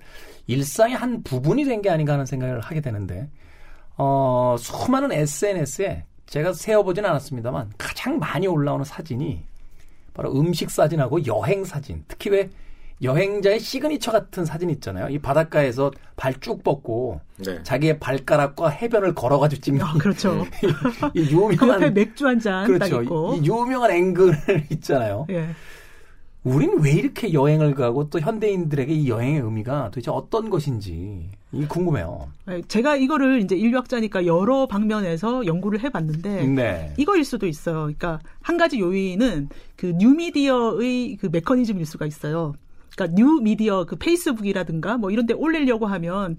일상의 0.47 0.95
한 0.95 1.23
부분이 1.23 1.65
된 1.65 1.81
게 1.81 1.89
아닌가 1.89 2.13
하는 2.13 2.25
생각을 2.25 2.61
하게 2.61 2.79
되는데 2.81 3.29
어, 3.97 4.55
수많은 4.59 5.11
SNS에 5.11 6.05
제가 6.27 6.53
세어보진 6.53 7.05
않았습니다만 7.05 7.71
가장 7.77 8.19
많이 8.19 8.47
올라오는 8.47 8.85
사진이 8.85 9.43
바로 10.17 10.33
음식 10.37 10.69
사진하고 10.71 11.25
여행 11.27 11.63
사진. 11.63 12.03
특히 12.07 12.31
왜 12.31 12.49
여행자의 13.03 13.59
시그니처 13.59 14.11
같은 14.11 14.43
사진 14.43 14.71
있잖아요. 14.71 15.07
이 15.09 15.19
바닷가에서 15.19 15.91
발 16.15 16.33
쭉 16.41 16.63
뻗고 16.63 17.21
네. 17.37 17.61
자기의 17.61 17.99
발가락과 17.99 18.69
해변을 18.69 19.13
걸어가지고 19.13 19.61
찍는 19.61 19.81
아, 19.85 19.93
그렇죠. 19.93 20.45
이그 21.13 21.31
유명한 21.31 21.93
맥주 21.93 22.25
한잔딱 22.27 22.67
그렇죠. 22.67 23.03
있고. 23.03 23.35
이 23.35 23.45
유명한 23.45 23.91
앵글 23.91 24.33
있잖아요. 24.71 25.27
예. 25.29 25.49
우린 26.43 26.79
왜 26.79 26.91
이렇게 26.93 27.33
여행을 27.33 27.75
가고 27.75 28.09
또 28.09 28.19
현대인들에게 28.19 28.91
이 28.91 29.09
여행의 29.09 29.41
의미가 29.41 29.85
도대체 29.91 30.09
어떤 30.09 30.49
것인지 30.49 31.29
이 31.53 31.65
궁금해요. 31.65 32.27
예, 32.49 32.61
제가 32.67 32.97
이거를 32.97 33.41
이제 33.41 33.55
인류학자니까 33.55 34.25
여러 34.25 34.67
방면에서 34.67 35.45
연구를 35.45 35.79
해봤는데 35.81 36.47
네. 36.47 36.93
이거일 36.97 37.23
수도 37.23 37.47
있어요. 37.47 37.81
그러니까 37.83 38.19
한 38.41 38.57
가지 38.57 38.79
요인은 38.79 39.49
그 39.75 39.93
뉴미디어의 39.97 41.17
그 41.17 41.29
메커니즘일 41.31 41.85
수가 41.85 42.05
있어요. 42.05 42.53
그러니까 42.95 43.15
뉴미디어 43.15 43.85
그 43.85 43.95
페이스북이라든가 43.95 44.97
뭐 44.97 45.11
이런 45.11 45.25
데 45.25 45.33
올리려고 45.33 45.85
하면 45.85 46.37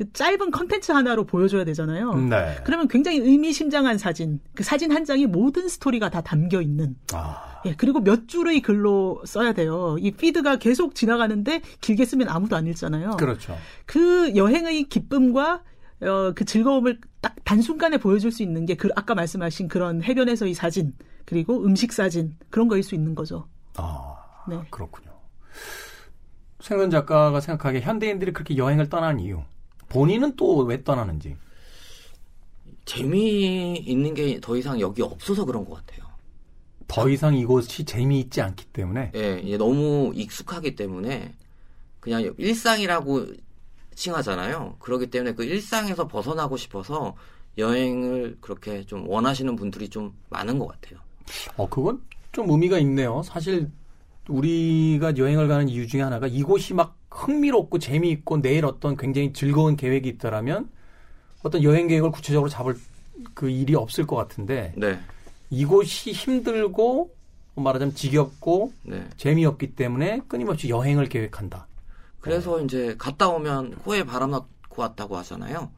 그 0.00 0.10
짧은 0.14 0.50
컨텐츠 0.50 0.92
하나로 0.92 1.24
보여줘야 1.26 1.62
되잖아요. 1.66 2.14
네. 2.14 2.56
그러면 2.64 2.88
굉장히 2.88 3.18
의미심장한 3.18 3.98
사진, 3.98 4.40
그 4.54 4.62
사진 4.62 4.92
한 4.92 5.04
장에 5.04 5.26
모든 5.26 5.68
스토리가 5.68 6.08
다 6.08 6.22
담겨 6.22 6.62
있는. 6.62 6.96
아, 7.12 7.60
예, 7.66 7.74
그리고 7.76 8.00
몇 8.00 8.26
줄의 8.26 8.62
글로 8.62 9.20
써야 9.26 9.52
돼요. 9.52 9.96
이 10.00 10.10
피드가 10.10 10.56
계속 10.56 10.94
지나가는데 10.94 11.60
길게 11.82 12.06
쓰면 12.06 12.30
아무도 12.30 12.56
안 12.56 12.66
읽잖아요. 12.66 13.18
그렇죠. 13.18 13.58
그 13.84 14.34
여행의 14.34 14.84
기쁨과 14.84 15.64
어, 16.00 16.32
그 16.34 16.46
즐거움을 16.46 16.98
딱 17.20 17.36
단순간에 17.44 17.98
보여줄 17.98 18.32
수 18.32 18.42
있는 18.42 18.64
게 18.64 18.76
그 18.76 18.88
아까 18.96 19.14
말씀하신 19.14 19.68
그런 19.68 20.02
해변에서의 20.02 20.54
사진 20.54 20.94
그리고 21.26 21.62
음식 21.62 21.92
사진 21.92 22.38
그런 22.48 22.68
거일 22.68 22.82
수 22.82 22.94
있는 22.94 23.14
거죠. 23.14 23.48
아, 23.76 24.16
네. 24.48 24.58
그렇군요. 24.70 25.10
생선 26.60 26.88
작가가 26.88 27.38
생각하기에 27.38 27.82
현대인들이 27.82 28.32
그렇게 28.32 28.56
여행을 28.56 28.88
떠나는 28.88 29.20
이유. 29.20 29.42
본인은 29.90 30.36
또 30.36 30.64
왜 30.64 30.82
떠나는지. 30.82 31.36
재미있는 32.86 34.14
게 34.14 34.40
더 34.40 34.56
이상 34.56 34.80
여기 34.80 35.02
없어서 35.02 35.44
그런 35.44 35.64
것 35.64 35.74
같아요. 35.84 36.08
더 36.88 37.08
이상 37.08 37.34
이곳이 37.36 37.84
재미있지 37.84 38.40
않기 38.40 38.66
때문에. 38.66 39.12
예, 39.14 39.40
이게 39.44 39.56
너무 39.56 40.12
익숙하기 40.14 40.74
때문에 40.74 41.34
그냥 42.00 42.34
일상이라고 42.36 43.26
칭하잖아요. 43.94 44.76
그렇기 44.80 45.08
때문에 45.08 45.34
그 45.34 45.44
일상에서 45.44 46.08
벗어나고 46.08 46.56
싶어서 46.56 47.14
여행을 47.58 48.38
그렇게 48.40 48.84
좀 48.86 49.06
원하시는 49.08 49.54
분들이 49.56 49.88
좀 49.88 50.14
많은 50.30 50.58
것 50.58 50.66
같아요. 50.68 50.98
어, 51.56 51.68
그건 51.68 52.02
좀 52.32 52.50
의미가 52.50 52.78
있네요. 52.80 53.22
사실 53.24 53.70
우리가 54.28 55.16
여행을 55.16 55.46
가는 55.48 55.68
이유 55.68 55.86
중에 55.86 56.00
하나가 56.02 56.26
이곳이 56.26 56.74
막 56.74 56.96
흥미롭고 57.10 57.78
재미있고 57.78 58.40
내일 58.40 58.64
어떤 58.64 58.96
굉장히 58.96 59.32
즐거운 59.32 59.76
계획이 59.76 60.08
있더라면 60.10 60.70
어떤 61.42 61.62
여행 61.62 61.88
계획을 61.88 62.10
구체적으로 62.10 62.48
잡을 62.48 62.76
그 63.34 63.50
일이 63.50 63.74
없을 63.74 64.06
것 64.06 64.16
같은데 64.16 64.72
네, 64.76 64.98
이곳이 65.50 66.12
힘들고 66.12 67.14
말하자면 67.56 67.94
지겹고 67.94 68.72
네. 68.84 69.06
재미없기 69.16 69.74
때문에 69.74 70.20
끊임없이 70.28 70.68
여행을 70.68 71.08
계획한다. 71.08 71.66
그래서 72.20 72.60
이제 72.62 72.94
갔다 72.98 73.28
오면 73.28 73.76
코에 73.76 74.04
바람 74.04 74.30
넣고 74.30 74.80
왔다고 74.82 75.16
하잖아요. 75.18 75.70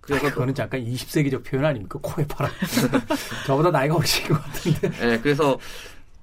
그래서 0.00 0.24
또- 0.26 0.30
그거는 0.30 0.54
잠깐 0.54 0.84
20세기적 0.84 1.44
표현 1.44 1.64
아닙니까? 1.64 1.98
코에 2.02 2.26
바람. 2.26 2.50
저보다 3.46 3.70
나이가 3.70 3.94
훨씬 3.94 4.26
것 4.28 4.42
같은데. 4.42 4.90
예, 5.12 5.18
그래서 5.20 5.58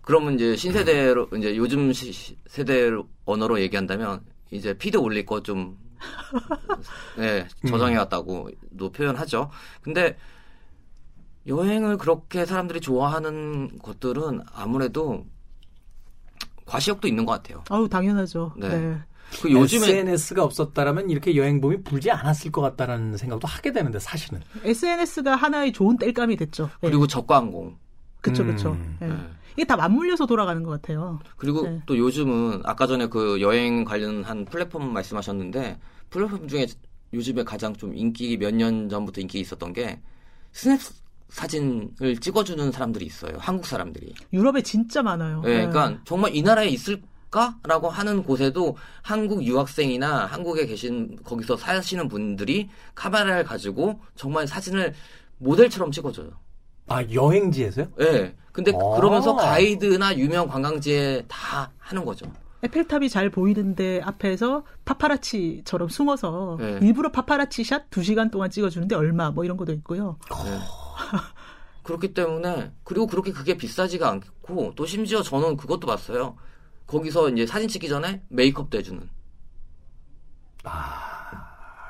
그러면 0.02 0.36
이제 0.36 0.56
신세대로 0.56 1.30
이제 1.38 1.56
요즘 1.56 1.94
시- 1.94 2.12
시- 2.12 2.38
세대 2.48 2.90
언어로 3.26 3.62
얘기한다면 3.62 4.22
이제 4.52 4.74
피드 4.74 4.98
올릴 4.98 5.26
거좀 5.26 5.78
예, 7.20 7.48
저장해 7.68 7.98
왔다고도 7.98 8.92
표현하죠. 8.92 9.50
근데 9.82 10.18
여행을 11.48 11.98
그렇게 11.98 12.46
사람들이 12.46 12.80
좋아하는 12.82 13.80
것들은 13.80 14.42
아무래도 14.54 15.26
과시욕도 16.66 17.08
있는 17.08 17.26
것 17.26 17.34
같아요. 17.34 17.64
아우 17.70 17.90
당연하죠. 17.90 18.54
네. 18.58 18.70
네. 18.70 18.98
그 19.42 19.52
요즘에 19.52 19.88
SNS가 19.88 20.44
없었다라면 20.44 21.10
이렇게 21.10 21.36
여행붐이 21.36 21.84
불지 21.84 22.10
않았을 22.10 22.52
것 22.52 22.62
같다라는 22.62 23.18
생각도 23.18 23.48
하게 23.48 23.72
되는데 23.72 24.00
사실은. 24.00 24.42
SNS가 24.64 25.36
하나의 25.36 25.72
좋은 25.72 25.98
땔감이 25.98 26.36
됐죠. 26.36 26.70
네. 26.82 26.90
그리고 26.90 27.06
저가항공 27.06 27.78
그쵸 28.22 28.44
음. 28.44 28.48
그쵸. 28.48 28.78
네. 29.00 29.16
예. 29.60 29.62
이게 29.62 29.66
다 29.66 29.76
맞물려서 29.76 30.26
돌아가는 30.26 30.64
것 30.64 30.72
같아요. 30.72 31.20
그리고 31.36 31.64
네. 31.64 31.82
또 31.86 31.98
요즘은 31.98 32.62
아까 32.64 32.88
전에 32.88 33.08
그 33.08 33.42
여행 33.42 33.84
관련한 33.84 34.46
플랫폼 34.46 34.94
말씀하셨는데 34.94 35.78
플랫폼 36.10 36.48
중에 36.48 36.66
요즘에 37.14 37.44
가장 37.44 37.76
좀 37.76 37.94
인기 37.96 38.38
몇 38.38 38.52
년 38.54 38.88
전부터 38.88 39.20
인기 39.22 39.40
있었던 39.42 39.74
게 39.74 40.00
스냅 40.54 40.80
사진을 41.28 42.18
찍어주는 42.20 42.72
사람들이 42.72 43.06
있어요. 43.06 43.34
한국 43.38 43.66
사람들이. 43.68 44.14
유럽에 44.34 44.62
진짜 44.64 45.04
많아요. 45.04 45.42
예, 45.46 45.50
네. 45.66 45.68
그러니까 45.68 46.02
정말 46.06 46.36
이 46.36 46.42
나라에 46.42 46.70
있을까라고 46.70 47.90
하는 47.90 48.24
곳에도 48.24 48.76
한국 49.04 49.44
유학생이나 49.44 50.26
한국에 50.26 50.66
계신 50.66 51.18
거기서 51.24 51.58
사시는 51.58 52.08
분들이 52.08 52.70
카메라를 52.96 53.44
가지고 53.44 54.00
정말 54.16 54.48
사진을 54.48 54.94
모델처럼 55.38 55.92
찍어줘요. 55.92 56.32
아 56.90 57.04
여행지에서요? 57.12 57.88
네. 57.98 58.36
근데 58.52 58.72
아. 58.74 58.96
그러면서 58.98 59.36
가이드나 59.36 60.18
유명 60.18 60.48
관광지에 60.48 61.26
다 61.28 61.72
하는 61.78 62.04
거죠. 62.06 62.26
에펠탑이 62.62 63.08
잘 63.10 63.30
보이는데 63.30 64.02
앞에서 64.04 64.66
파파라치처럼 64.84 65.88
숨어서 65.88 66.58
네. 66.60 66.80
일부러 66.82 67.10
파파라치 67.12 67.64
샷 67.64 67.90
2시간 67.90 68.32
동안 68.32 68.50
찍어주는데 68.50 68.96
얼마 68.96 69.32
뭐 69.32 69.46
이런 69.46 69.56
것도 69.56 69.72
있고요. 69.74 70.18
네. 70.44 70.60
그렇기 71.84 72.14
때문에 72.14 72.72
그리고 72.84 73.08
그렇게 73.08 73.32
그게 73.32 73.56
비싸지가 73.56 74.10
않고 74.10 74.74
또 74.76 74.86
심지어 74.86 75.22
저는 75.22 75.56
그것도 75.56 75.88
봤어요. 75.88 76.36
거기서 76.86 77.30
이제 77.30 77.46
사진 77.46 77.70
찍기 77.70 77.88
전에 77.88 78.22
메이크업도 78.28 78.78
해주는. 78.80 79.10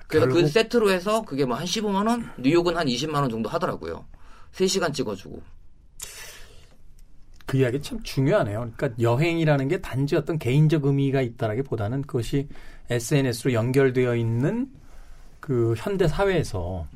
그래서 0.07 0.25
그 0.27 0.33
결국- 0.33 0.47
세트로 0.49 0.91
해서 0.91 1.21
그게 1.23 1.45
뭐 1.45 1.57
한 1.57 1.65
15만 1.65 2.07
원, 2.07 2.31
뉴욕은 2.37 2.77
한 2.77 2.87
20만 2.87 3.15
원 3.21 3.29
정도 3.29 3.49
하더라고요. 3.49 4.05
3시간 4.53 4.93
찍어주고. 4.93 5.41
그 7.45 7.57
이야기 7.57 7.81
참 7.81 8.01
중요하네요. 8.03 8.71
그러니까 8.75 9.01
여행이라는 9.01 9.67
게 9.69 9.81
단지 9.81 10.15
어떤 10.15 10.37
개인적 10.37 10.85
의미가 10.85 11.21
있다라기보다는 11.21 12.03
그것이 12.03 12.47
SNS로 12.91 13.53
연결되어 13.53 14.15
있는 14.15 14.69
그 15.39 15.73
현대 15.75 16.07
사회에서 16.07 16.87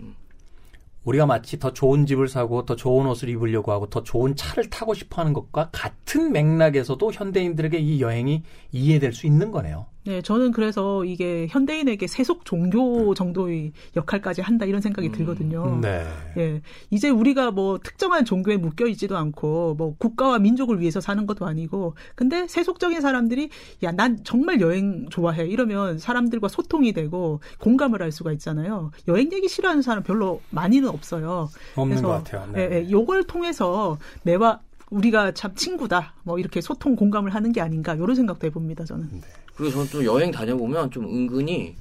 우리가 1.05 1.25
마치 1.25 1.57
더 1.59 1.73
좋은 1.73 2.05
집을 2.05 2.27
사고 2.27 2.65
더 2.65 2.75
좋은 2.75 3.07
옷을 3.07 3.29
입으려고 3.29 3.71
하고 3.71 3.89
더 3.89 4.03
좋은 4.03 4.35
차를 4.35 4.69
타고 4.69 4.93
싶어 4.93 5.21
하는 5.21 5.33
것과 5.33 5.69
같은 5.71 6.31
맥락에서도 6.31 7.11
현대인들에게 7.11 7.77
이 7.79 8.01
여행이 8.01 8.43
이해될 8.71 9.13
수 9.13 9.25
있는 9.25 9.51
거네요. 9.51 9.87
네, 10.05 10.21
저는 10.21 10.51
그래서 10.51 11.05
이게 11.05 11.47
현대인에게 11.49 12.07
세속 12.07 12.45
종교 12.45 13.13
정도의 13.13 13.71
역할까지 13.95 14.41
한다 14.41 14.65
이런 14.65 14.81
생각이 14.81 15.11
들거든요. 15.11 15.79
네. 15.81 16.05
예. 16.37 16.61
이제 16.89 17.09
우리가 17.09 17.51
뭐 17.51 17.79
특정한 17.79 18.25
종교에 18.25 18.57
묶여 18.57 18.85
있지도 18.87 19.15
않고 19.17 19.75
뭐 19.75 19.95
국가와 19.97 20.39
민족을 20.39 20.81
위해서 20.81 20.99
사는 20.99 21.25
것도 21.25 21.45
아니고 21.45 21.95
근데 22.15 22.47
세속적인 22.47 22.99
사람들이 22.99 23.49
야, 23.83 23.91
난 23.91 24.19
정말 24.23 24.59
여행 24.59 25.07
좋아해. 25.09 25.45
이러면 25.45 25.99
사람들과 25.99 26.49
소통이 26.49 26.91
되고 26.91 27.39
공감을 27.59 28.01
할 28.01 28.11
수가 28.11 28.33
있잖아요. 28.33 28.91
여행 29.07 29.31
얘기 29.31 29.47
싫어하는 29.47 29.81
사람 29.81 30.03
별로 30.03 30.41
많이는 30.49 30.89
없어요. 30.89 31.49
없는 31.75 31.97
그래서, 31.97 32.07
것 32.07 32.23
같아요. 32.23 32.51
네. 32.51 32.59
예, 32.59 32.75
예, 32.75 32.91
요걸 32.91 33.23
통해서 33.23 33.97
내와 34.23 34.59
우리가 34.89 35.33
참 35.33 35.55
친구다. 35.55 36.13
뭐 36.23 36.37
이렇게 36.39 36.61
소통 36.61 36.95
공감을 36.95 37.33
하는 37.33 37.51
게 37.51 37.61
아닌가. 37.61 37.95
이런 37.95 38.15
생각도 38.15 38.45
해봅니다. 38.47 38.85
저는. 38.85 39.09
그리고 39.55 39.71
저는 39.71 39.87
좀 39.87 40.03
여행 40.05 40.31
다녀보면 40.31 40.91
좀 40.91 41.05
은근히 41.05 41.75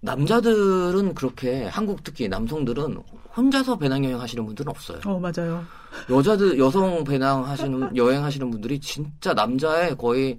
남자들은 0.00 1.14
그렇게 1.14 1.64
한국 1.64 2.04
특히 2.04 2.28
남성들은 2.28 3.02
혼자서 3.36 3.78
배낭여행 3.78 4.20
하시는 4.20 4.44
분들은 4.44 4.68
없어요. 4.70 5.00
어 5.06 5.18
맞아요. 5.18 5.64
여자들 6.10 6.58
여성 6.58 7.02
배낭 7.04 7.44
하시는 7.46 7.94
여행 7.96 8.22
하시는 8.22 8.50
분들이 8.50 8.78
진짜 8.80 9.32
남자의 9.32 9.96
거의 9.96 10.38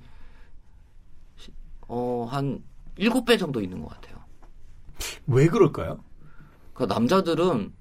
어한 1.87 2.63
일곱 2.97 3.25
배 3.25 3.37
정도 3.37 3.59
있는 3.61 3.81
것 3.81 3.89
같아요. 3.89 4.15
왜 5.27 5.47
그럴까요? 5.47 5.99
그러니까 6.73 6.93
남자들은 6.93 7.73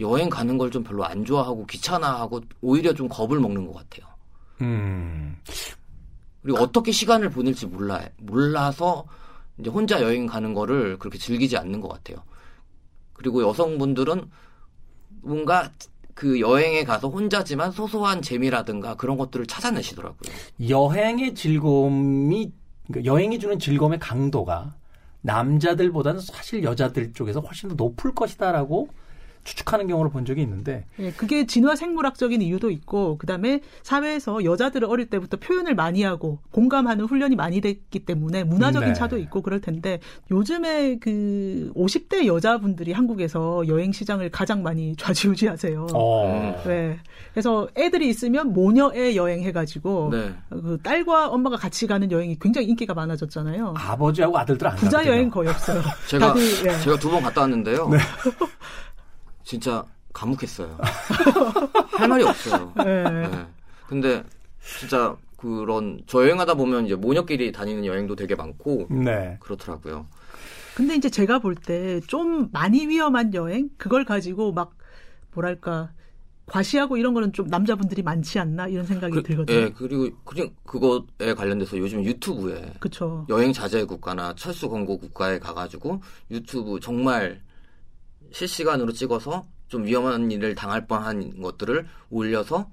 여행 0.00 0.28
가는 0.28 0.56
걸 0.58 0.70
좀 0.70 0.84
별로 0.84 1.04
안 1.04 1.24
좋아하고 1.24 1.66
귀찮아하고 1.66 2.42
오히려 2.60 2.92
좀 2.92 3.08
겁을 3.08 3.40
먹는 3.40 3.66
것 3.66 3.74
같아요. 3.74 4.06
음. 4.60 5.36
그리고 6.42 6.58
어떻게 6.58 6.92
시간을 6.92 7.30
보낼지 7.30 7.66
몰라 7.66 8.08
몰라서 8.18 9.06
이제 9.58 9.70
혼자 9.70 10.00
여행 10.02 10.26
가는 10.26 10.54
거를 10.54 10.98
그렇게 10.98 11.18
즐기지 11.18 11.56
않는 11.56 11.80
것 11.80 11.88
같아요. 11.88 12.22
그리고 13.12 13.42
여성분들은 13.42 14.30
뭔가 15.22 15.72
그 16.14 16.40
여행에 16.40 16.84
가서 16.84 17.08
혼자지만 17.08 17.70
소소한 17.70 18.22
재미라든가 18.22 18.96
그런 18.96 19.16
것들을 19.16 19.46
찾아내시더라고요. 19.46 20.18
여행의 20.68 21.34
즐거움이 21.34 22.52
그러니까 22.86 23.12
여행이 23.12 23.38
주는 23.38 23.58
즐거움의 23.58 23.98
강도가 23.98 24.74
남자들보다는 25.20 26.20
사실 26.20 26.62
여자들 26.62 27.12
쪽에서 27.12 27.40
훨씬 27.40 27.68
더 27.68 27.74
높을 27.74 28.14
것이다라고 28.14 28.88
추측하는 29.44 29.86
경우를 29.86 30.10
본 30.10 30.24
적이 30.24 30.42
있는데 30.42 30.84
예, 30.98 31.10
그게 31.12 31.46
진화 31.46 31.74
생물학적인 31.76 32.42
이유도 32.42 32.70
있고, 32.70 33.16
그 33.18 33.26
다음에 33.26 33.60
사회에서 33.82 34.44
여자들을 34.44 34.86
어릴 34.88 35.06
때부터 35.10 35.36
표현을 35.38 35.74
많이 35.74 36.02
하고 36.02 36.38
공감하는 36.50 37.06
훈련이 37.06 37.36
많이 37.36 37.60
됐기 37.60 38.00
때문에 38.00 38.44
문화적인 38.44 38.88
네. 38.88 38.94
차도 38.94 39.18
있고 39.18 39.42
그럴 39.42 39.60
텐데, 39.60 40.00
요즘에 40.30 40.98
그 41.00 41.72
50대 41.74 42.26
여자분들이 42.26 42.92
한국에서 42.92 43.66
여행 43.68 43.92
시장을 43.92 44.30
가장 44.30 44.62
많이 44.62 44.94
좌지우지하세요. 44.98 45.86
어. 45.94 46.62
네. 46.66 46.98
그래서 47.32 47.68
애들이 47.76 48.08
있으면 48.08 48.52
모녀애 48.52 49.14
여행 49.16 49.42
해가지고, 49.42 50.10
네. 50.12 50.32
그 50.50 50.78
딸과 50.82 51.28
엄마가 51.28 51.56
같이 51.56 51.86
가는 51.86 52.10
여행이 52.10 52.38
굉장히 52.40 52.68
인기가 52.68 52.94
많아졌잖아요. 52.94 53.74
아버지하고 53.76 54.36
아들들 54.38 54.66
안 54.66 54.76
부자 54.76 54.90
가거든요. 54.98 55.12
여행 55.14 55.30
거의 55.30 55.48
없어요. 55.48 55.80
제가 56.08 56.28
다들, 56.28 56.42
예. 56.66 56.78
제가 56.80 56.98
두 56.98 57.08
번 57.08 57.22
갔다 57.22 57.40
왔는데요. 57.42 57.88
진짜 59.48 59.82
감옥했어요. 60.12 60.76
할 61.96 62.06
말이 62.06 62.22
없어요. 62.22 62.74
예. 62.80 62.84
네. 62.84 63.46
근데 63.88 64.22
진짜 64.78 65.16
그런 65.38 65.98
저 66.06 66.20
여행하다 66.22 66.52
보면 66.52 66.84
이제 66.84 66.94
모녀끼리 66.94 67.50
다니는 67.50 67.86
여행도 67.86 68.14
되게 68.14 68.34
많고 68.34 68.88
네. 68.90 69.38
그렇더라고요. 69.40 70.06
근데 70.76 70.96
이제 70.96 71.08
제가 71.08 71.38
볼 71.38 71.54
때 71.54 72.00
좀 72.06 72.50
많이 72.52 72.86
위험한 72.86 73.32
여행 73.32 73.70
그걸 73.78 74.04
가지고 74.04 74.52
막 74.52 74.76
뭐랄까 75.32 75.92
과시하고 76.44 76.98
이런 76.98 77.14
거는 77.14 77.32
좀 77.32 77.46
남자분들이 77.46 78.02
많지 78.02 78.38
않나 78.38 78.68
이런 78.68 78.84
생각이 78.84 79.14
그, 79.14 79.22
들거든요. 79.22 79.56
예, 79.56 79.70
그리고 79.70 80.10
그냥 80.24 80.50
그거에 80.66 81.32
관련돼서 81.34 81.78
요즘 81.78 82.04
유튜브에 82.04 82.74
그렇죠. 82.80 83.24
여행 83.30 83.54
자제 83.54 83.84
국가나 83.84 84.34
철수 84.34 84.68
권고 84.68 84.98
국가에 84.98 85.38
가가지고 85.38 86.02
유튜브 86.30 86.78
정말 86.80 87.40
실시간으로 88.32 88.92
찍어서 88.92 89.46
좀 89.68 89.84
위험한 89.84 90.30
일을 90.30 90.54
당할 90.54 90.86
뻔한 90.86 91.40
것들을 91.40 91.86
올려서 92.10 92.68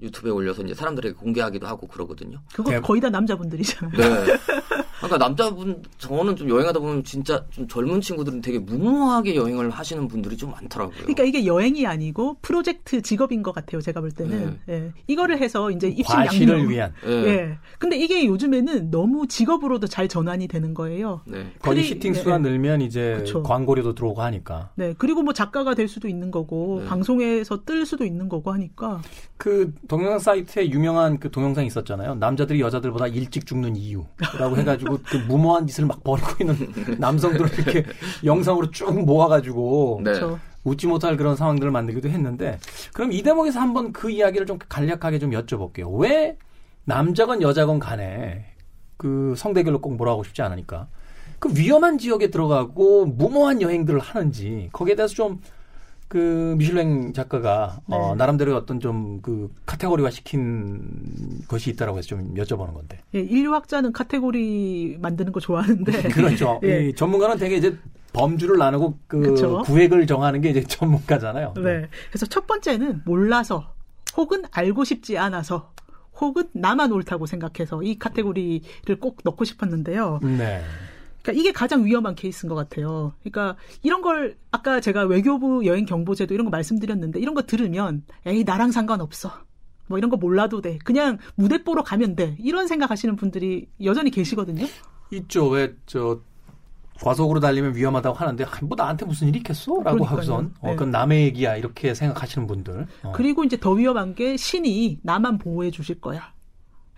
유튜브에 0.00 0.30
올려서 0.32 0.62
이제 0.62 0.74
사람들에게 0.74 1.14
공개하기도 1.14 1.66
하고 1.66 1.86
그러거든요. 1.86 2.40
그거 2.52 2.70
대- 2.70 2.80
거의 2.80 3.00
다 3.00 3.08
남자분들이잖아요. 3.10 3.92
네. 3.96 4.36
그러니까 5.04 5.18
남자분 5.18 5.82
저는 5.98 6.36
좀 6.36 6.48
여행하다 6.48 6.80
보면 6.80 7.04
진짜 7.04 7.44
좀 7.50 7.66
젊은 7.68 8.00
친구들은 8.00 8.40
되게 8.40 8.58
무모하게 8.58 9.36
여행을 9.36 9.70
하시는 9.70 10.06
분들이 10.08 10.36
좀 10.36 10.50
많더라고요. 10.50 10.96
그러니까 10.98 11.24
이게 11.24 11.46
여행이 11.46 11.86
아니고 11.86 12.36
프로젝트 12.42 13.02
직업인 13.02 13.42
것 13.42 13.54
같아요. 13.54 13.80
제가 13.80 14.00
볼 14.00 14.10
때는 14.10 14.58
예. 14.68 14.92
이거를 15.06 15.38
해서 15.38 15.70
이제 15.70 15.94
과시를 16.04 16.54
양명. 16.54 16.70
위한 16.70 16.92
예. 17.06 17.10
예. 17.10 17.58
근데 17.78 17.96
이게 17.98 18.26
요즘에는 18.26 18.90
너무 18.90 19.26
직업으로도 19.26 19.86
잘 19.86 20.08
전환이 20.08 20.48
되는 20.48 20.74
거예요. 20.74 21.20
네. 21.26 21.52
거기 21.60 21.82
시팅 21.82 22.12
네, 22.12 22.18
수가 22.18 22.38
네. 22.38 22.50
늘면 22.50 22.80
이제 22.80 23.16
그쵸. 23.18 23.42
광고료도 23.42 23.94
들어오고 23.94 24.22
하니까 24.22 24.70
네. 24.76 24.94
그리고 24.98 25.22
뭐 25.22 25.32
작가가 25.32 25.74
될 25.74 25.88
수도 25.88 26.08
있는 26.08 26.30
거고 26.30 26.80
네. 26.82 26.86
방송에서 26.88 27.64
뜰 27.64 27.84
수도 27.86 28.04
있는 28.04 28.28
거고 28.28 28.52
하니까 28.52 29.00
그 29.36 29.72
동영상 29.88 30.18
사이트에 30.18 30.70
유명한 30.70 31.18
그 31.18 31.30
동영상 31.30 31.66
있었잖아요. 31.66 32.14
남자들이 32.16 32.60
여자들보다 32.60 33.08
일찍 33.08 33.46
죽는 33.46 33.76
이유라고 33.76 34.56
해가지고 34.58 34.93
그 35.02 35.16
무모한 35.16 35.66
짓을 35.66 35.86
막 35.86 36.02
벌이고 36.02 36.28
있는 36.40 36.56
남성들을 36.98 37.52
이렇게 37.58 37.84
영상으로 38.24 38.70
쭉 38.70 39.04
모아가지고 39.04 40.00
네. 40.04 40.14
저 40.14 40.38
웃지 40.64 40.86
못할 40.86 41.16
그런 41.16 41.36
상황들을 41.36 41.70
만들기도 41.70 42.08
했는데 42.08 42.58
그럼 42.92 43.12
이 43.12 43.22
대목에서 43.22 43.60
한번 43.60 43.92
그 43.92 44.10
이야기를 44.10 44.46
좀 44.46 44.58
간략하게 44.68 45.18
좀 45.18 45.30
여쭤볼게요. 45.30 45.90
왜 45.98 46.36
남자건 46.84 47.42
여자건 47.42 47.78
간에 47.78 48.46
그 48.96 49.34
성대결로 49.36 49.80
꼭 49.80 49.96
몰아가고 49.96 50.24
싶지 50.24 50.42
않으니까 50.42 50.88
그 51.38 51.50
위험한 51.54 51.98
지역에 51.98 52.30
들어가고 52.30 53.06
무모한 53.06 53.60
여행들을 53.60 54.00
하는지 54.00 54.70
거기에 54.72 54.94
대해서 54.94 55.14
좀 55.14 55.40
그 56.08 56.54
미슐랭 56.58 57.12
작가가 57.12 57.80
어, 57.86 58.10
네. 58.10 58.14
나름대로 58.16 58.56
어떤 58.56 58.80
좀 58.80 59.14
그 59.24 59.50
카테고리화 59.66 60.10
시킨 60.10 60.82
것이 61.48 61.70
있다라고 61.70 61.98
해서 61.98 62.08
좀 62.08 62.34
여쭤보는 62.34 62.74
건데 62.74 62.98
예, 63.14 63.20
인류학자는 63.20 63.92
카테고리 63.92 64.98
만드는 65.00 65.32
거 65.32 65.40
좋아하는데 65.40 66.02
그렇죠. 66.12 66.60
예. 66.64 66.88
이 66.88 66.94
전문가는 66.94 67.38
되게 67.38 67.56
이제 67.56 67.78
범주를 68.12 68.58
나누고 68.58 68.98
그 69.06 69.20
그쵸. 69.20 69.62
구획을 69.62 70.06
정하는 70.06 70.40
게 70.40 70.50
이제 70.50 70.62
전문가잖아요. 70.68 71.54
네. 71.56 71.88
그래서 72.10 72.26
첫 72.26 72.46
번째는 72.46 73.02
몰라서 73.04 73.72
혹은 74.16 74.44
알고 74.50 74.84
싶지 74.84 75.18
않아서 75.18 75.72
혹은 76.20 76.44
나만 76.52 76.92
옳다고 76.92 77.26
생각해서 77.26 77.82
이 77.82 77.98
카테고리를 77.98 79.00
꼭 79.00 79.18
넣고 79.24 79.44
싶었는데요. 79.44 80.20
네. 80.22 80.62
그러니까 81.24 81.40
이게 81.40 81.52
가장 81.52 81.86
위험한 81.86 82.14
케이스인 82.14 82.50
것 82.50 82.54
같아요. 82.54 83.14
그러니까 83.22 83.56
이런 83.82 84.02
걸 84.02 84.36
아까 84.50 84.80
제가 84.80 85.04
외교부 85.04 85.64
여행 85.64 85.86
경보제도 85.86 86.34
이런 86.34 86.44
거 86.44 86.50
말씀드렸는데 86.50 87.18
이런 87.18 87.34
거 87.34 87.42
들으면 87.42 88.04
에이 88.26 88.44
나랑 88.44 88.70
상관없어. 88.72 89.32
뭐 89.86 89.96
이런 89.98 90.10
거 90.10 90.18
몰라도 90.18 90.60
돼. 90.60 90.78
그냥 90.84 91.18
무대 91.34 91.64
보러 91.64 91.82
가면 91.82 92.14
돼. 92.14 92.36
이런 92.38 92.66
생각하시는 92.66 93.16
분들이 93.16 93.68
여전히 93.82 94.10
계시거든요. 94.10 94.66
있죠. 95.10 95.48
왜 95.48 95.74
저 95.86 96.20
과속으로 97.02 97.40
달리면 97.40 97.74
위험하다고 97.74 98.16
하는데 98.16 98.44
아, 98.44 98.48
뭐 98.62 98.76
나한테 98.76 99.04
무슨 99.04 99.28
일이 99.28 99.38
있겠어? 99.38 99.72
라고 99.82 99.82
그러니까요. 99.82 100.08
하고선 100.10 100.54
어, 100.60 100.68
네. 100.68 100.74
그건 100.74 100.90
남의 100.90 101.24
얘기야 101.24 101.56
이렇게 101.56 101.92
생각하시는 101.94 102.46
분들 102.46 102.86
어. 103.02 103.12
그리고 103.14 103.42
이제 103.44 103.58
더 103.58 103.72
위험한 103.72 104.14
게 104.14 104.36
신이 104.36 105.00
나만 105.02 105.38
보호해 105.38 105.70
주실 105.70 106.00
거야. 106.00 106.33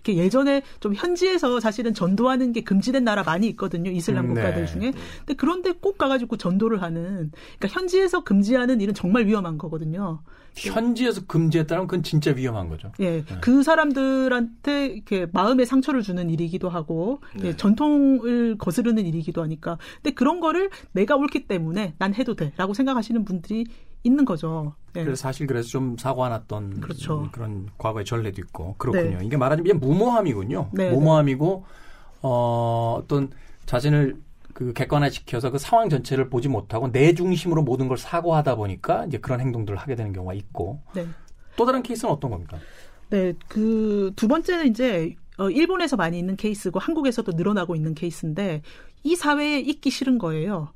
이렇게 0.06 0.16
예전에 0.16 0.62
좀 0.78 0.94
현지에서 0.94 1.58
사실은 1.58 1.92
전도하는 1.92 2.52
게 2.52 2.62
금지된 2.62 3.02
나라 3.04 3.24
많이 3.24 3.48
있거든요. 3.48 3.90
이슬람 3.90 4.26
음, 4.26 4.34
국가들 4.34 4.64
네. 4.64 4.66
중에. 4.66 4.92
근데 5.18 5.34
그런데 5.34 5.72
꼭 5.72 5.98
가가지고 5.98 6.36
전도를 6.36 6.82
하는, 6.82 7.32
그러니까 7.58 7.68
현지에서 7.68 8.22
금지하는 8.22 8.80
일은 8.80 8.94
정말 8.94 9.26
위험한 9.26 9.58
거거든요. 9.58 10.20
현지에서 10.54 11.26
금지했다면 11.26 11.86
그건 11.86 12.02
진짜 12.02 12.32
위험한 12.32 12.70
거죠. 12.70 12.90
예, 13.00 13.24
그 13.42 13.62
사람들한테 13.62 14.86
이렇게 14.86 15.26
마음의 15.30 15.66
상처를 15.66 16.00
주는 16.00 16.30
일이기도 16.30 16.70
하고 16.70 17.20
예, 17.42 17.54
전통을 17.56 18.56
거스르는 18.56 19.04
일이기도 19.04 19.42
하니까. 19.42 19.76
근데 19.96 20.14
그런 20.14 20.40
거를 20.40 20.70
내가 20.92 21.16
옳기 21.16 21.46
때문에 21.46 21.94
난 21.98 22.14
해도 22.14 22.34
돼라고 22.36 22.72
생각하시는 22.72 23.22
분들이 23.26 23.66
있는 24.06 24.24
거죠. 24.24 24.74
예. 24.96 25.04
그래서 25.04 25.20
사실 25.20 25.46
그래서 25.46 25.68
좀 25.68 25.96
사고가 25.98 26.28
났던 26.28 26.80
그렇죠. 26.80 27.20
음, 27.22 27.28
그런 27.32 27.68
과거의 27.78 28.04
전례도 28.04 28.40
있고 28.42 28.74
그렇군요. 28.78 29.18
네. 29.18 29.24
이게 29.26 29.36
말하자면 29.36 29.80
무모함이군요. 29.80 30.70
네, 30.72 30.90
무모함이고 30.90 31.64
어, 32.22 33.00
어떤 33.02 33.30
자신을 33.66 34.16
그 34.54 34.72
객관화시켜서 34.72 35.50
그 35.50 35.58
상황 35.58 35.90
전체를 35.90 36.30
보지 36.30 36.48
못하고 36.48 36.90
내 36.90 37.12
중심으로 37.14 37.62
모든 37.62 37.88
걸 37.88 37.98
사고하다 37.98 38.54
보니까 38.56 39.04
이제 39.06 39.18
그런 39.18 39.40
행동들을 39.40 39.76
하게 39.78 39.94
되는 39.96 40.12
경우가 40.14 40.32
있고 40.34 40.80
네. 40.94 41.06
또 41.56 41.66
다른 41.66 41.82
케이스는 41.82 42.12
어떤 42.12 42.30
겁니까? 42.30 42.58
네, 43.10 43.34
그 43.48 44.12
두 44.16 44.28
번째는 44.28 44.68
이제 44.68 45.14
어, 45.38 45.50
일본에서 45.50 45.96
많이 45.96 46.18
있는 46.18 46.36
케이스고 46.36 46.78
한국에서도 46.78 47.32
늘어나고 47.32 47.76
있는 47.76 47.94
케이스인데 47.94 48.62
이 49.02 49.14
사회에 49.14 49.60
있기 49.60 49.90
싫은 49.90 50.18
거예요. 50.18 50.70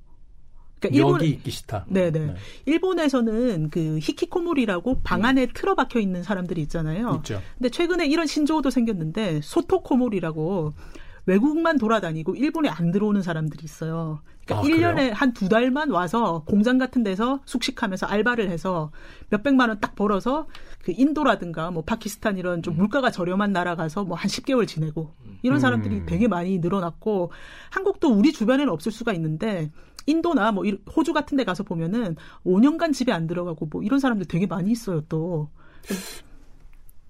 그러니까 0.81 1.07
여기 1.09 1.29
있기 1.29 1.51
싫다. 1.51 1.85
네네. 1.89 2.19
네. 2.19 2.35
일본에서는 2.67 3.71
그 3.71 3.99
히키코모리라고 4.01 5.01
방 5.03 5.25
안에 5.25 5.47
틀어박혀 5.47 6.01
있는 6.01 6.23
사람들이 6.23 6.63
있잖아요. 6.63 7.17
있죠. 7.19 7.41
근데 7.59 7.69
최근에 7.69 8.07
이런 8.07 8.27
신조어도 8.27 8.71
생겼는데 8.71 9.41
소토코모리라고 9.43 10.73
외국만 11.27 11.79
돌아다니고 11.79 12.35
일본에 12.35 12.69
안 12.71 12.91
들어오는 12.91 13.21
사람들이 13.23 13.63
있어요. 13.65 14.21
그러니까 14.47 14.67
아, 14.67 14.69
1년에 14.69 15.11
한 15.13 15.33
두 15.35 15.49
달만 15.49 15.91
와서 15.91 16.43
공장 16.47 16.79
같은 16.79 17.03
데서 17.05 17.41
숙식하면서 17.45 18.07
알바를 18.07 18.51
해서 18.51 18.91
몇백만 19.29 19.69
원 19.69 19.81
딱 19.81 19.95
벌어서 19.95 20.47
그 20.83 20.93
인도라든가 20.97 21.71
뭐 21.71 21.85
파키스탄 21.85 22.37
이런 22.39 22.63
좀 22.63 22.75
물가가 22.77 23.11
저렴한 23.11 23.53
나라 23.53 23.77
가서 23.77 24.03
뭐 24.05 24.17
한 24.17 24.29
10개월 24.29 24.67
지내고 24.67 25.13
이런 25.43 25.61
사람들이 25.61 25.95
음. 26.01 26.07
되게 26.07 26.27
많이 26.27 26.59
늘어났고 26.59 27.31
한국도 27.71 28.09
우리 28.13 28.33
주변에는 28.33 28.73
없을 28.73 28.91
수가 28.91 29.13
있는데 29.13 29.71
인도나 30.11 30.53
뭐 30.53 30.65
이- 30.65 30.79
호주 30.95 31.13
같은 31.13 31.37
데 31.37 31.45
가서 31.45 31.63
보면은 31.63 32.17
5년간 32.45 32.93
집에 32.93 33.13
안 33.13 33.27
들어가고 33.27 33.67
뭐 33.67 33.83
이런 33.83 33.99
사람들 34.01 34.27
되게 34.27 34.47
많이 34.47 34.71
있어요 34.71 35.01
또. 35.09 35.49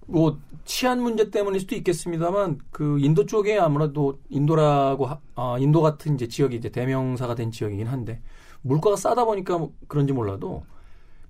뭐 0.07 0.37
치안 0.65 1.01
문제 1.01 1.29
때문일 1.29 1.61
수도 1.61 1.75
있겠습니다만 1.75 2.59
그 2.71 2.99
인도 2.99 3.25
쪽에 3.25 3.57
아무래도 3.57 4.19
인도라고 4.29 5.05
하- 5.05 5.19
아, 5.35 5.57
인도 5.59 5.81
같은 5.81 6.15
이제 6.15 6.27
지역이 6.27 6.55
이제 6.57 6.69
대명사가 6.69 7.35
된 7.35 7.51
지역이긴 7.51 7.87
한데 7.87 8.21
물가가 8.61 8.95
싸다 8.95 9.25
보니까 9.25 9.57
뭐 9.57 9.73
그런지 9.87 10.11
몰라도 10.13 10.63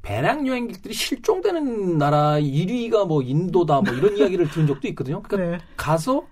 배낭 0.02 0.48
여행객들이 0.48 0.94
실종되는 0.96 1.98
나라 2.00 2.40
1위가 2.40 3.06
뭐 3.06 3.22
인도다 3.22 3.82
뭐 3.82 3.94
이런 3.94 4.18
이야기를 4.18 4.50
들은 4.50 4.66
적도 4.68 4.88
있거든요. 4.90 5.22
그러니까 5.22 5.58
네. 5.58 5.64
가서 5.78 6.26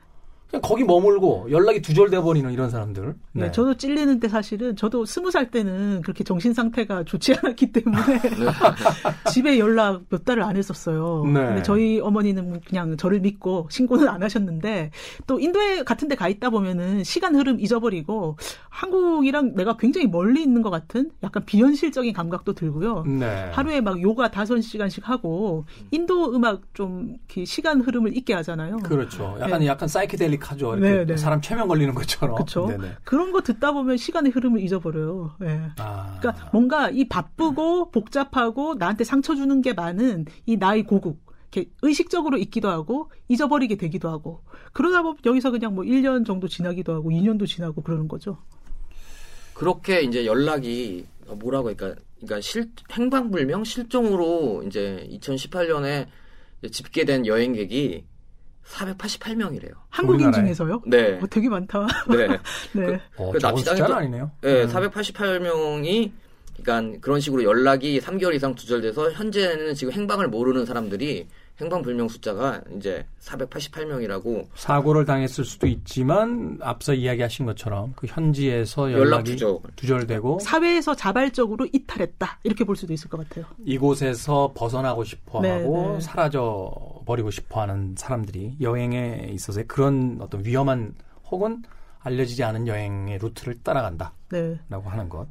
그냥 0.49 0.62
거기 0.63 0.83
머물고 0.83 1.47
연락이 1.51 1.81
두절돼 1.81 2.21
버리는 2.21 2.51
이런 2.51 2.69
사람들. 2.69 3.15
네. 3.33 3.51
저도 3.51 3.75
찔리는데 3.77 4.27
사실은 4.29 4.75
저도 4.75 5.05
스무 5.05 5.29
살 5.31 5.51
때는 5.51 6.01
그렇게 6.01 6.23
정신 6.23 6.53
상태가 6.53 7.03
좋지 7.03 7.35
않았기 7.35 7.71
때문에 7.71 8.01
집에 9.31 9.59
연락 9.59 10.03
몇 10.09 10.25
달을 10.25 10.43
안 10.43 10.57
했었어요. 10.57 11.23
네. 11.25 11.33
근데 11.33 11.63
저희 11.63 11.99
어머니는 11.99 12.62
그냥 12.62 12.97
저를 12.97 13.19
믿고 13.19 13.67
신고는 13.69 14.07
안 14.07 14.23
하셨는데 14.23 14.91
또 15.27 15.39
인도에 15.39 15.83
같은 15.83 16.07
데 16.07 16.15
가 16.19 16.27
있다 16.27 16.49
보면은 16.49 17.03
시간 17.05 17.33
흐름 17.35 17.59
잊어버리고 17.62 18.35
한국이랑 18.69 19.53
내가 19.55 19.77
굉장히 19.77 20.07
멀리 20.07 20.41
있는 20.41 20.62
것 20.62 20.69
같은 20.69 21.12
약간 21.23 21.45
비현실적인 21.45 22.12
감각도 22.13 22.53
들고요. 22.53 23.03
네. 23.05 23.49
하루에 23.53 23.79
막 23.81 24.01
요가 24.01 24.29
다섯 24.31 24.59
시간씩 24.59 25.07
하고 25.07 25.65
인도 25.91 26.33
음악 26.33 26.62
좀 26.73 27.15
이렇게 27.27 27.45
시간 27.45 27.79
흐름을 27.81 28.17
잊게 28.17 28.33
하잖아요. 28.33 28.77
그렇죠. 28.77 29.38
약간 29.39 29.59
네. 29.62 29.67
약간 29.67 29.88
사이키델릭 29.88 30.38
하죠. 30.39 30.75
이렇게 30.75 30.89
네, 30.89 31.06
네. 31.06 31.17
사람 31.17 31.41
최면 31.41 31.67
걸리는 31.67 31.93
것처럼. 31.93 32.36
그렇죠. 32.36 32.67
네네. 32.67 32.97
그런 33.04 33.32
거 33.32 33.41
듣다 33.41 33.71
보면 33.71 33.97
시간의 33.97 34.32
흐름을 34.32 34.62
잊어버려요. 34.62 35.36
예. 35.43 35.62
아. 35.78 36.17
그러니까 36.19 36.49
뭔가 36.52 36.89
이 36.89 37.08
바쁘고 37.08 37.91
복잡하고 37.91 38.75
나한테 38.75 39.04
상처 39.04 39.36
주는 39.36 39.62
게 39.62 39.73
많은 39.73 40.25
이 40.45 40.58
나의 40.58 40.84
고국 40.84 41.30
이렇게 41.52 41.71
의식적으로 41.82 42.38
있기도 42.38 42.69
하고 42.69 43.12
잊어버리게 43.28 43.75
되기도 43.78 44.10
하고 44.10 44.43
그러다 44.73 45.02
보면 45.02 45.17
여기서 45.25 45.52
그냥 45.52 45.75
뭐 45.75 45.84
1년 45.84 46.25
정도 46.25 46.47
지나기도 46.47 46.93
하고 46.93 47.10
2년도 47.10 47.47
지나고 47.47 47.82
그러는 47.82 48.08
거죠. 48.08 48.38
그렇게 49.54 50.02
이제 50.02 50.25
연락이 50.25 51.06
뭐라고 51.28 51.69
할까? 51.69 51.95
그러니까 52.17 52.41
실 52.41 52.71
행방불명 52.91 53.63
실종으로 53.63 54.63
이제 54.65 55.08
2018년에 55.12 56.08
집계된 56.71 57.25
여행객이 57.25 58.06
488명이래요. 58.69 59.71
한국인 59.89 60.25
우리나라에? 60.27 60.43
중에서요? 60.45 60.82
네. 60.86 61.19
어, 61.21 61.27
되게 61.29 61.49
많다. 61.49 61.88
네. 62.10 62.27
네. 62.73 62.99
어, 63.17 63.32
그 63.32 63.39
납치당했던- 63.39 63.91
아니네요. 63.91 64.32
네, 64.41 64.63
음. 64.63 64.67
488명이 64.69 66.12
그러니까 66.62 66.99
그런 67.01 67.19
식으로 67.19 67.43
연락이 67.43 67.99
3개월 67.99 68.36
이상 68.36 68.53
두절돼서 68.53 69.12
현재는 69.12 69.73
지금 69.75 69.93
행방을 69.93 70.27
모르는 70.27 70.65
사람들이 70.65 71.27
행방불명 71.62 72.08
숫자가 72.08 72.62
이제 72.78 73.06
488명이라고 73.22 74.48
사고를 74.56 75.06
당했을 75.06 75.43
수도 75.43 75.67
있지만 75.67 76.58
앞서 76.62 76.93
이야기하신 76.93 77.45
것처럼 77.45 77.93
그 77.95 78.08
현지에서 78.08 78.91
연락 78.93 79.24
두절. 79.24 79.60
두절되고 79.76 80.39
사회에서 80.39 80.95
자발적으로 80.95 81.67
이탈했다 81.72 82.39
이렇게 82.43 82.63
볼 82.63 82.76
수도 82.76 82.93
있을 82.93 83.10
것 83.10 83.17
같아요. 83.28 83.45
이곳에서 83.65 84.54
벗어나고 84.56 85.04
싶어하고 85.04 85.41
네, 85.41 85.93
네. 85.93 86.00
사라져 86.00 86.72
버리고 87.06 87.32
싶어하는 87.32 87.95
사람들이 87.98 88.58
여행에 88.62 89.30
있어서 89.34 89.62
그런 89.67 90.17
어떤 90.22 90.45
위험한 90.45 90.95
혹은 91.30 91.63
알려지지 92.01 92.43
않은 92.43 92.67
여행의 92.67 93.17
루트를 93.17 93.55
따라간다라고 93.62 94.13
네. 94.29 94.59
하는 94.69 95.09
것. 95.09 95.27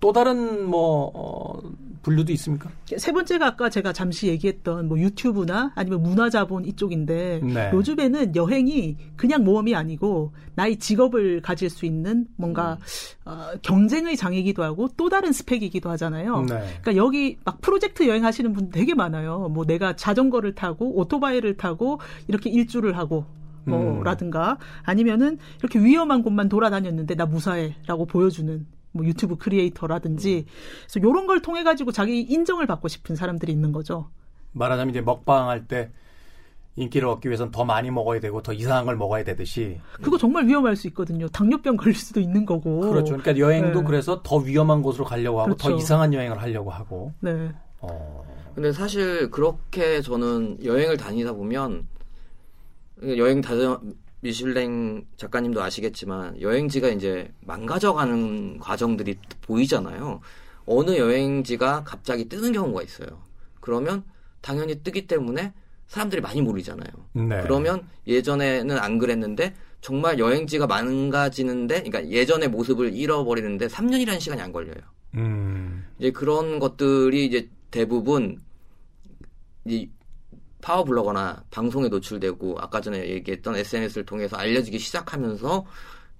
또 0.00 0.12
다른 0.12 0.66
뭐 0.66 1.10
어, 1.14 1.60
분류도 2.02 2.32
있습니까? 2.32 2.70
세 2.96 3.12
번째가 3.12 3.46
아까 3.46 3.68
제가 3.68 3.92
잠시 3.92 4.28
얘기했던 4.28 4.88
뭐 4.88 4.98
유튜브나 4.98 5.72
아니면 5.74 6.02
문화자본 6.02 6.64
이쪽인데 6.64 7.40
네. 7.42 7.70
요즘에는 7.72 8.34
여행이 8.34 8.96
그냥 9.16 9.44
모험이 9.44 9.74
아니고 9.74 10.32
나의 10.54 10.78
직업을 10.78 11.42
가질 11.42 11.68
수 11.68 11.84
있는 11.84 12.26
뭔가 12.36 12.78
어, 13.24 13.50
경쟁의 13.62 14.16
장이기도 14.16 14.62
하고 14.62 14.88
또 14.96 15.08
다른 15.10 15.32
스펙이기도 15.32 15.90
하잖아요. 15.90 16.42
네. 16.42 16.46
그러니까 16.80 16.96
여기 16.96 17.36
막 17.44 17.60
프로젝트 17.60 18.08
여행 18.08 18.24
하시는 18.24 18.52
분 18.52 18.70
되게 18.70 18.94
많아요. 18.94 19.48
뭐 19.50 19.64
내가 19.66 19.96
자전거를 19.96 20.54
타고 20.54 20.96
오토바이를 20.98 21.56
타고 21.56 22.00
이렇게 22.28 22.48
일주를 22.48 22.96
하고 22.96 23.26
음. 23.28 23.45
뭐라든가 23.70 24.58
아니면은 24.82 25.38
이렇게 25.58 25.78
위험한 25.78 26.22
곳만 26.22 26.48
돌아다녔는데 26.48 27.14
나 27.14 27.26
무사해라고 27.26 28.06
보여주는 28.06 28.66
뭐 28.92 29.04
유튜브 29.04 29.36
크리에이터라든지 29.36 30.46
그래서 30.88 31.00
이런 31.00 31.26
걸 31.26 31.42
통해 31.42 31.62
가지고 31.62 31.92
자기 31.92 32.20
인정을 32.22 32.66
받고 32.66 32.88
싶은 32.88 33.14
사람들이 33.14 33.52
있는 33.52 33.72
거죠. 33.72 34.10
말하자면 34.52 34.90
이제 34.90 35.00
먹방할 35.02 35.66
때 35.66 35.90
인기를 36.76 37.08
얻기 37.08 37.28
위해서는 37.28 37.52
더 37.52 37.64
많이 37.64 37.90
먹어야 37.90 38.20
되고 38.20 38.42
더 38.42 38.52
이상한 38.52 38.84
걸 38.84 38.96
먹어야 38.96 39.24
되듯이 39.24 39.80
그거 40.02 40.18
정말 40.18 40.46
위험할 40.46 40.76
수 40.76 40.86
있거든요. 40.88 41.26
당뇨병 41.28 41.76
걸릴 41.76 41.94
수도 41.94 42.20
있는 42.20 42.44
거고. 42.44 42.80
그렇죠. 42.80 43.16
그러니까 43.16 43.38
여행도 43.38 43.80
네. 43.80 43.86
그래서 43.86 44.22
더 44.22 44.36
위험한 44.36 44.82
곳으로 44.82 45.04
가려고 45.04 45.40
하고 45.40 45.56
더 45.56 45.68
그렇죠. 45.68 45.82
이상한 45.82 46.12
여행을 46.12 46.40
하려고 46.40 46.70
하고 46.70 47.12
네. 47.20 47.50
어, 47.80 48.24
근데 48.54 48.72
사실 48.72 49.30
그렇게 49.30 50.02
저는 50.02 50.64
여행을 50.64 50.96
다니다 50.96 51.32
보면 51.32 51.86
여행 53.02 53.40
다녀 53.40 53.80
미슐랭 54.20 55.04
작가님도 55.16 55.62
아시겠지만 55.62 56.40
여행지가 56.40 56.88
이제 56.88 57.32
망가져가는 57.40 58.58
과정들이 58.58 59.18
보이잖아요. 59.42 60.20
어느 60.66 60.96
여행지가 60.96 61.84
갑자기 61.84 62.28
뜨는 62.28 62.52
경우가 62.52 62.82
있어요. 62.82 63.22
그러면 63.60 64.04
당연히 64.40 64.82
뜨기 64.82 65.06
때문에 65.06 65.52
사람들이 65.86 66.20
많이 66.20 66.42
모르잖아요. 66.42 66.88
네. 67.12 67.42
그러면 67.42 67.86
예전에는 68.06 68.76
안 68.78 68.98
그랬는데 68.98 69.54
정말 69.80 70.18
여행지가 70.18 70.66
망가지는데, 70.66 71.82
그러니까 71.82 72.10
예전의 72.10 72.48
모습을 72.48 72.94
잃어버리는데 72.94 73.68
3년이라는 73.68 74.18
시간이 74.18 74.40
안 74.40 74.50
걸려요. 74.50 74.82
음, 75.14 75.86
이제 75.98 76.10
그런 76.10 76.58
것들이 76.58 77.24
이제 77.26 77.48
대부분 77.70 78.40
이 79.64 79.88
파워 80.60 80.84
블로거나 80.84 81.44
방송에 81.50 81.88
노출되고 81.88 82.56
아까 82.58 82.80
전에 82.80 83.08
얘기했던 83.10 83.56
SNS를 83.56 84.06
통해서 84.06 84.36
알려지기 84.36 84.78
시작하면서 84.78 85.66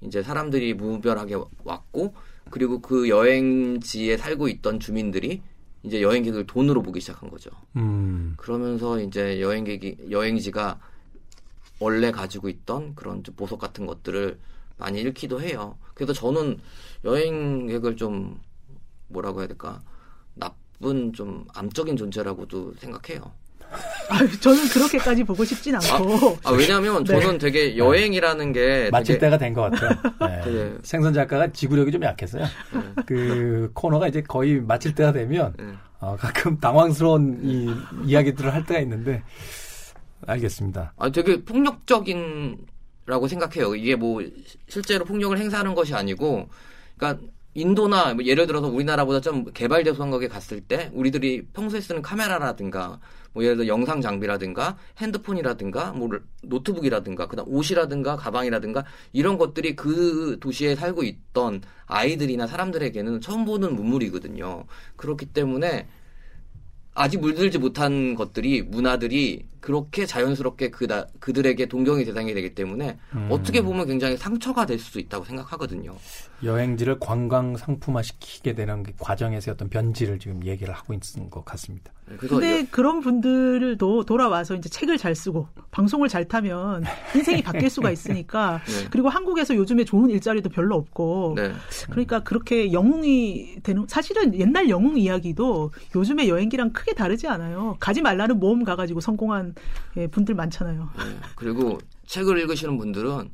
이제 0.02 0.22
사람들이 0.22 0.74
무별하게 0.74 1.36
왔고 1.64 2.14
그리고 2.50 2.80
그 2.80 3.08
여행지에 3.08 4.16
살고 4.16 4.48
있던 4.48 4.78
주민들이 4.78 5.42
이제 5.82 6.02
여행객을 6.02 6.46
돈으로 6.46 6.82
보기 6.82 7.00
시작한 7.00 7.30
거죠. 7.30 7.50
음. 7.76 8.34
그러면서 8.36 9.00
이제 9.00 9.40
여행객이 9.40 10.08
여행지가 10.10 10.80
원래 11.78 12.10
가지고 12.10 12.48
있던 12.48 12.94
그런 12.94 13.22
좀 13.22 13.34
보석 13.34 13.60
같은 13.60 13.86
것들을 13.86 14.38
많이 14.78 15.00
잃기도 15.00 15.40
해요. 15.40 15.76
그래서 15.94 16.12
저는 16.12 16.58
여행객을 17.04 17.96
좀 17.96 18.40
뭐라고 19.08 19.40
해야 19.40 19.46
될까 19.46 19.80
나쁜 20.34 21.12
좀 21.12 21.46
암적인 21.54 21.96
존재라고도 21.96 22.74
생각해요. 22.78 23.32
아, 24.08 24.18
저는 24.40 24.68
그렇게까지 24.68 25.24
보고 25.24 25.44
싶진 25.44 25.74
않고. 25.74 26.38
아 26.44 26.52
왜냐하면 26.52 27.02
네. 27.04 27.20
저는 27.20 27.38
되게 27.38 27.76
여행이라는 27.76 28.52
게 28.52 28.88
마칠 28.92 29.16
되게 29.18 29.26
때가 29.26 29.38
된 29.38 29.54
것 29.54 29.62
같아요. 29.70 29.90
네. 30.44 30.74
생선 30.84 31.12
작가가 31.12 31.50
지구력이 31.50 31.90
좀 31.92 32.02
약해서요. 32.02 32.44
그 33.06 33.70
코너가 33.74 34.08
이제 34.08 34.20
거의 34.22 34.60
마칠 34.60 34.94
때가 34.94 35.12
되면 35.12 35.54
네. 35.58 35.64
어, 35.98 36.16
가끔 36.18 36.58
당황스러운 36.58 37.40
이 37.42 37.70
이야기들을 38.04 38.52
할 38.52 38.64
때가 38.66 38.80
있는데 38.80 39.22
알겠습니다. 40.26 40.92
아, 40.96 41.10
되게 41.10 41.42
폭력적인 41.44 42.58
라고 43.06 43.28
생각해요. 43.28 43.76
이게 43.76 43.94
뭐 43.94 44.20
실제로 44.68 45.04
폭력을 45.04 45.38
행사하는 45.38 45.76
것이 45.76 45.94
아니고, 45.94 46.48
그러니까 46.96 47.24
인도나 47.56 48.12
뭐 48.12 48.22
예를 48.22 48.46
들어서 48.46 48.68
우리나라보다 48.68 49.20
좀 49.20 49.46
개발되소한 49.52 50.10
국에 50.10 50.28
갔을 50.28 50.60
때 50.60 50.90
우리들이 50.92 51.46
평소에 51.54 51.80
쓰는 51.80 52.02
카메라라든가 52.02 53.00
뭐 53.32 53.42
예를 53.42 53.56
들어 53.56 53.66
영상 53.66 54.02
장비라든가 54.02 54.76
핸드폰이라든가 54.98 55.92
뭐 55.92 56.10
노트북이라든가 56.42 57.26
그다음 57.28 57.48
옷이라든가 57.48 58.16
가방이라든가 58.16 58.84
이런 59.14 59.38
것들이 59.38 59.74
그 59.74 60.36
도시에 60.38 60.74
살고 60.74 61.02
있던 61.04 61.62
아이들이나 61.86 62.46
사람들에게는 62.46 63.22
처음 63.22 63.46
보는 63.46 63.74
문물이거든요. 63.74 64.64
그렇기 64.96 65.26
때문에 65.26 65.88
아직 66.96 67.20
물들지 67.20 67.58
못한 67.58 68.14
것들이 68.14 68.62
문화들이 68.62 69.44
그렇게 69.60 70.06
자연스럽게 70.06 70.70
그다, 70.70 71.06
그들에게 71.20 71.66
동경의 71.66 72.06
대상이 72.06 72.32
되기 72.32 72.54
때문에 72.54 72.98
음. 73.14 73.28
어떻게 73.30 73.60
보면 73.60 73.86
굉장히 73.86 74.16
상처가 74.16 74.64
될 74.64 74.78
수도 74.78 74.98
있다고 74.98 75.24
생각하거든요. 75.24 75.94
여행지를 76.42 76.98
관광 76.98 77.56
상품화 77.56 78.02
시키게 78.02 78.54
되는 78.54 78.82
그 78.82 78.92
과정에서 78.98 79.52
어떤 79.52 79.68
변질을 79.68 80.18
지금 80.18 80.44
얘기를 80.44 80.72
하고 80.72 80.94
있는 80.94 81.30
것 81.30 81.44
같습니다. 81.44 81.92
네, 82.08 82.16
근데 82.18 82.60
여- 82.60 82.64
그런 82.70 83.00
분들도 83.00 84.04
돌아와서 84.04 84.54
이제 84.54 84.68
책을 84.68 84.96
잘 84.96 85.14
쓰고 85.16 85.48
방송을 85.72 86.08
잘 86.08 86.24
타면 86.26 86.84
인생이 87.16 87.42
바뀔 87.42 87.68
수가 87.68 87.90
있으니까 87.90 88.60
네. 88.66 88.88
그리고 88.90 89.08
한국에서 89.08 89.56
요즘에 89.56 89.84
좋은 89.84 90.08
일자리도 90.10 90.50
별로 90.50 90.76
없고 90.76 91.34
네. 91.36 91.52
그러니까 91.90 92.20
그렇게 92.20 92.72
영웅이 92.72 93.56
되는 93.64 93.86
사실은 93.88 94.38
옛날 94.38 94.68
영웅 94.68 94.96
이야기도 94.98 95.72
요즘의 95.94 96.28
여행기랑 96.28 96.72
크게 96.72 96.94
다르지 96.94 97.26
않아요. 97.26 97.76
가지 97.80 98.00
말라는 98.02 98.38
모험 98.38 98.62
가가지고 98.62 99.00
성공한 99.00 99.54
예, 99.96 100.06
분들 100.06 100.34
많잖아요. 100.36 100.88
네. 100.98 101.04
그리고 101.34 101.78
책을 102.06 102.38
읽으시는 102.38 102.78
분들은 102.78 103.30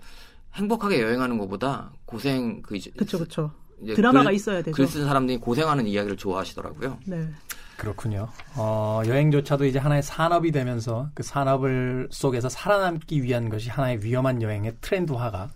행복하게 0.54 1.02
여행하는 1.02 1.36
것보다 1.38 1.92
고생 2.06 2.62
그 2.62 2.76
이제 2.76 2.90
그렇죠, 2.90 3.18
그렇죠. 3.18 3.50
이제 3.82 3.94
드라마가 3.94 4.26
글- 4.26 4.34
있어야 4.34 4.62
되죠. 4.62 4.74
글 4.76 4.86
쓰는 4.86 5.06
사람들이 5.06 5.38
고생하는 5.38 5.86
이야기를 5.86 6.16
좋아하시더라고요. 6.16 6.98
네. 7.06 7.28
그렇군요. 7.76 8.28
어, 8.56 9.02
여행조차도 9.06 9.64
이제 9.64 9.78
하나의 9.78 10.02
산업이 10.02 10.52
되면서 10.52 11.10
그 11.14 11.22
산업을 11.22 12.08
속에서 12.10 12.48
살아남기 12.48 13.22
위한 13.22 13.48
것이 13.48 13.70
하나의 13.70 14.04
위험한 14.04 14.42
여행의 14.42 14.76
트렌드화가 14.80 15.50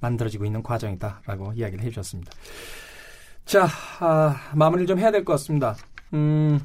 만들어지고 0.00 0.44
있는 0.44 0.62
과정이다라고 0.62 1.52
이야기를 1.54 1.84
해주셨습니다. 1.84 2.32
자, 3.44 3.68
아, 4.00 4.36
마무리를 4.54 4.86
좀 4.86 4.98
해야 4.98 5.10
될 5.10 5.24
것 5.24 5.32
같습니다. 5.34 5.76
음, 6.12 6.60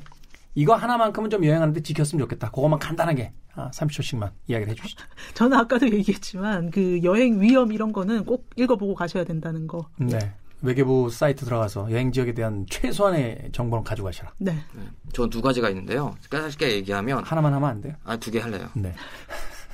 이거 0.55 0.75
하나만큼은 0.75 1.29
좀 1.29 1.45
여행하는데 1.45 1.81
지켰으면 1.81 2.19
좋겠다. 2.23 2.49
그것만 2.51 2.79
간단하게 2.79 3.31
아, 3.55 3.69
30초씩만 3.71 4.31
이야기를 4.47 4.71
해주시죠. 4.73 5.05
저는 5.35 5.57
아까도 5.57 5.87
얘기했지만 5.89 6.71
그 6.71 6.99
여행 7.03 7.39
위험 7.41 7.71
이런 7.71 7.91
거는 7.93 8.25
꼭 8.25 8.49
읽어보고 8.55 8.95
가셔야 8.95 9.23
된다는 9.23 9.67
거. 9.67 9.87
네. 9.97 10.17
외교부 10.61 11.09
사이트 11.09 11.45
들어가서 11.45 11.91
여행 11.91 12.11
지역에 12.11 12.33
대한 12.33 12.65
최소한의 12.69 13.49
정보는 13.51 13.83
가져가셔라. 13.83 14.31
네. 14.39 14.53
네. 14.73 14.81
저는 15.13 15.29
두 15.29 15.41
가지가 15.41 15.69
있는데요. 15.69 16.15
짧게 16.29 16.71
얘기하면 16.77 17.23
하나만 17.23 17.53
하면 17.53 17.69
안 17.69 17.81
돼요? 17.81 17.93
아 18.03 18.17
두 18.17 18.31
개 18.31 18.39
할래요. 18.39 18.67
네. 18.73 18.93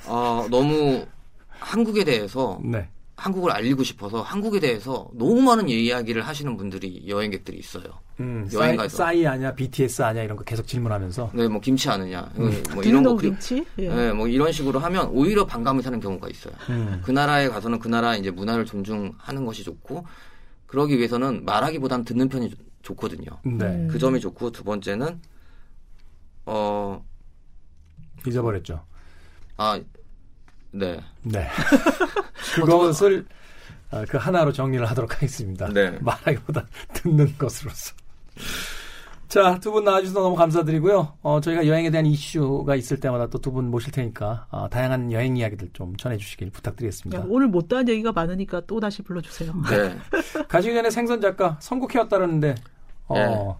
어, 0.06 0.46
너무 0.50 1.06
한국에 1.48 2.04
대해서 2.04 2.60
네. 2.62 2.88
한국을 3.16 3.52
알리고 3.52 3.84
싶어서 3.84 4.20
한국에 4.22 4.58
대해서 4.60 5.08
너무 5.14 5.40
많은 5.40 5.68
이야기를 5.68 6.22
하시는 6.26 6.56
분들이 6.56 7.04
여행객들이 7.08 7.56
있어요. 7.56 7.84
음, 8.20 8.48
여행 8.52 8.76
가서. 8.76 8.96
싸이 8.98 9.26
아냐, 9.26 9.54
BTS 9.54 10.02
아냐 10.02 10.22
이런 10.22 10.36
거 10.36 10.44
계속 10.44 10.66
질문하면서 10.66 11.30
네, 11.32 11.48
뭐 11.48 11.60
김치 11.60 11.88
아느냐, 11.88 12.28
뭐 12.34 12.48
이런 12.48 12.62
거 12.64 12.82
들노 12.82 13.16
그리- 13.16 13.28
김치? 13.30 13.64
예. 13.78 13.88
네, 13.88 14.12
뭐 14.12 14.26
이런 14.28 14.50
식으로 14.52 14.78
하면 14.80 15.08
오히려 15.10 15.46
반감을 15.46 15.82
사는 15.82 15.98
경우가 16.00 16.28
있어요. 16.28 16.54
음. 16.70 17.00
그 17.04 17.10
나라에 17.12 17.48
가서는 17.48 17.78
그 17.78 17.88
나라 17.88 18.16
이제 18.16 18.30
문화를 18.30 18.64
존중하는 18.66 19.44
것이 19.46 19.62
좋고 19.64 20.04
그러기 20.74 20.96
위해서는 20.98 21.44
말하기보다는 21.44 22.04
듣는 22.04 22.28
편이 22.28 22.50
좋- 22.50 22.58
좋거든요. 22.82 23.38
네. 23.44 23.64
음. 23.64 23.88
그 23.88 23.96
점이 23.96 24.18
좋고 24.18 24.50
두 24.50 24.64
번째는 24.64 25.20
어, 26.46 27.04
잊어버렸죠. 28.26 28.84
아, 29.56 29.80
네. 30.72 31.00
네. 31.22 31.48
그것을 32.56 33.24
어, 33.92 34.04
그 34.08 34.16
하나로 34.16 34.52
정리를 34.52 34.84
하도록 34.84 35.14
하겠습니다. 35.14 35.68
네. 35.68 35.90
말하기보다 36.00 36.66
듣는 36.92 37.38
것으로서. 37.38 37.94
자, 39.34 39.58
두 39.58 39.72
분 39.72 39.82
나와주셔서 39.82 40.20
너무 40.20 40.36
감사드리고요. 40.36 41.14
어, 41.22 41.40
저희가 41.40 41.66
여행에 41.66 41.90
대한 41.90 42.06
이슈가 42.06 42.76
있을 42.76 43.00
때마다 43.00 43.26
또 43.26 43.38
두 43.40 43.50
분 43.50 43.68
모실 43.68 43.90
테니까 43.90 44.46
어, 44.50 44.68
다양한 44.70 45.10
여행 45.10 45.36
이야기들 45.36 45.70
좀 45.72 45.96
전해주시길 45.96 46.50
부탁드리겠습니다. 46.50 47.20
야, 47.20 47.26
오늘 47.28 47.48
못다한 47.48 47.88
얘기가 47.88 48.12
많으니까 48.12 48.62
또 48.68 48.78
다시 48.78 49.02
불러주세요. 49.02 49.52
네. 49.70 49.98
가시기 50.46 50.72
전에 50.72 50.88
생선 50.90 51.20
작가 51.20 51.56
선곡해왔다는데 51.60 52.54
어, 53.08 53.14
네. 53.16 53.54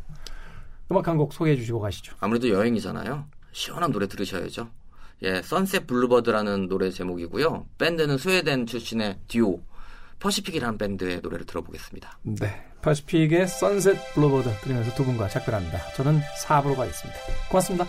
음악 0.93 1.09
한 1.09 1.17
곡 1.19 1.33
소개해 1.33 1.57
주시고 1.57 1.81
가시죠. 1.81 2.15
아무래도 2.21 2.49
여행이잖아요. 2.51 3.25
시원한 3.51 3.91
노래 3.91 4.07
들으셔야죠. 4.07 4.69
예, 5.25 5.43
Sunset 5.43 5.89
Boulevard라는 5.89 6.69
노래 6.69 6.91
제목이고요. 6.91 7.67
밴드는 7.79 8.17
스웨덴 8.19 8.67
출신의 8.67 9.19
듀오 9.27 9.61
퍼시픽이라는 10.19 10.79
밴드의 10.79 11.21
노래를 11.23 11.47
들어보겠습니다. 11.47 12.19
네. 12.23 12.67
퍼시픽의 12.83 13.49
Sunset 13.49 14.15
Boulevard 14.15 14.51
들으면서 14.63 14.95
두 14.95 15.05
분과 15.05 15.29
작별합니다. 15.29 15.93
저는 15.95 16.21
4부로 16.45 16.77
가겠습니다. 16.77 17.21
고맙습니다. 17.49 17.87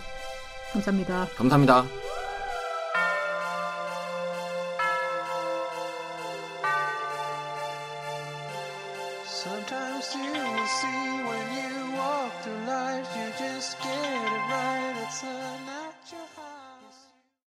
감사합니다. 0.72 1.26
감사합니다. 1.36 2.05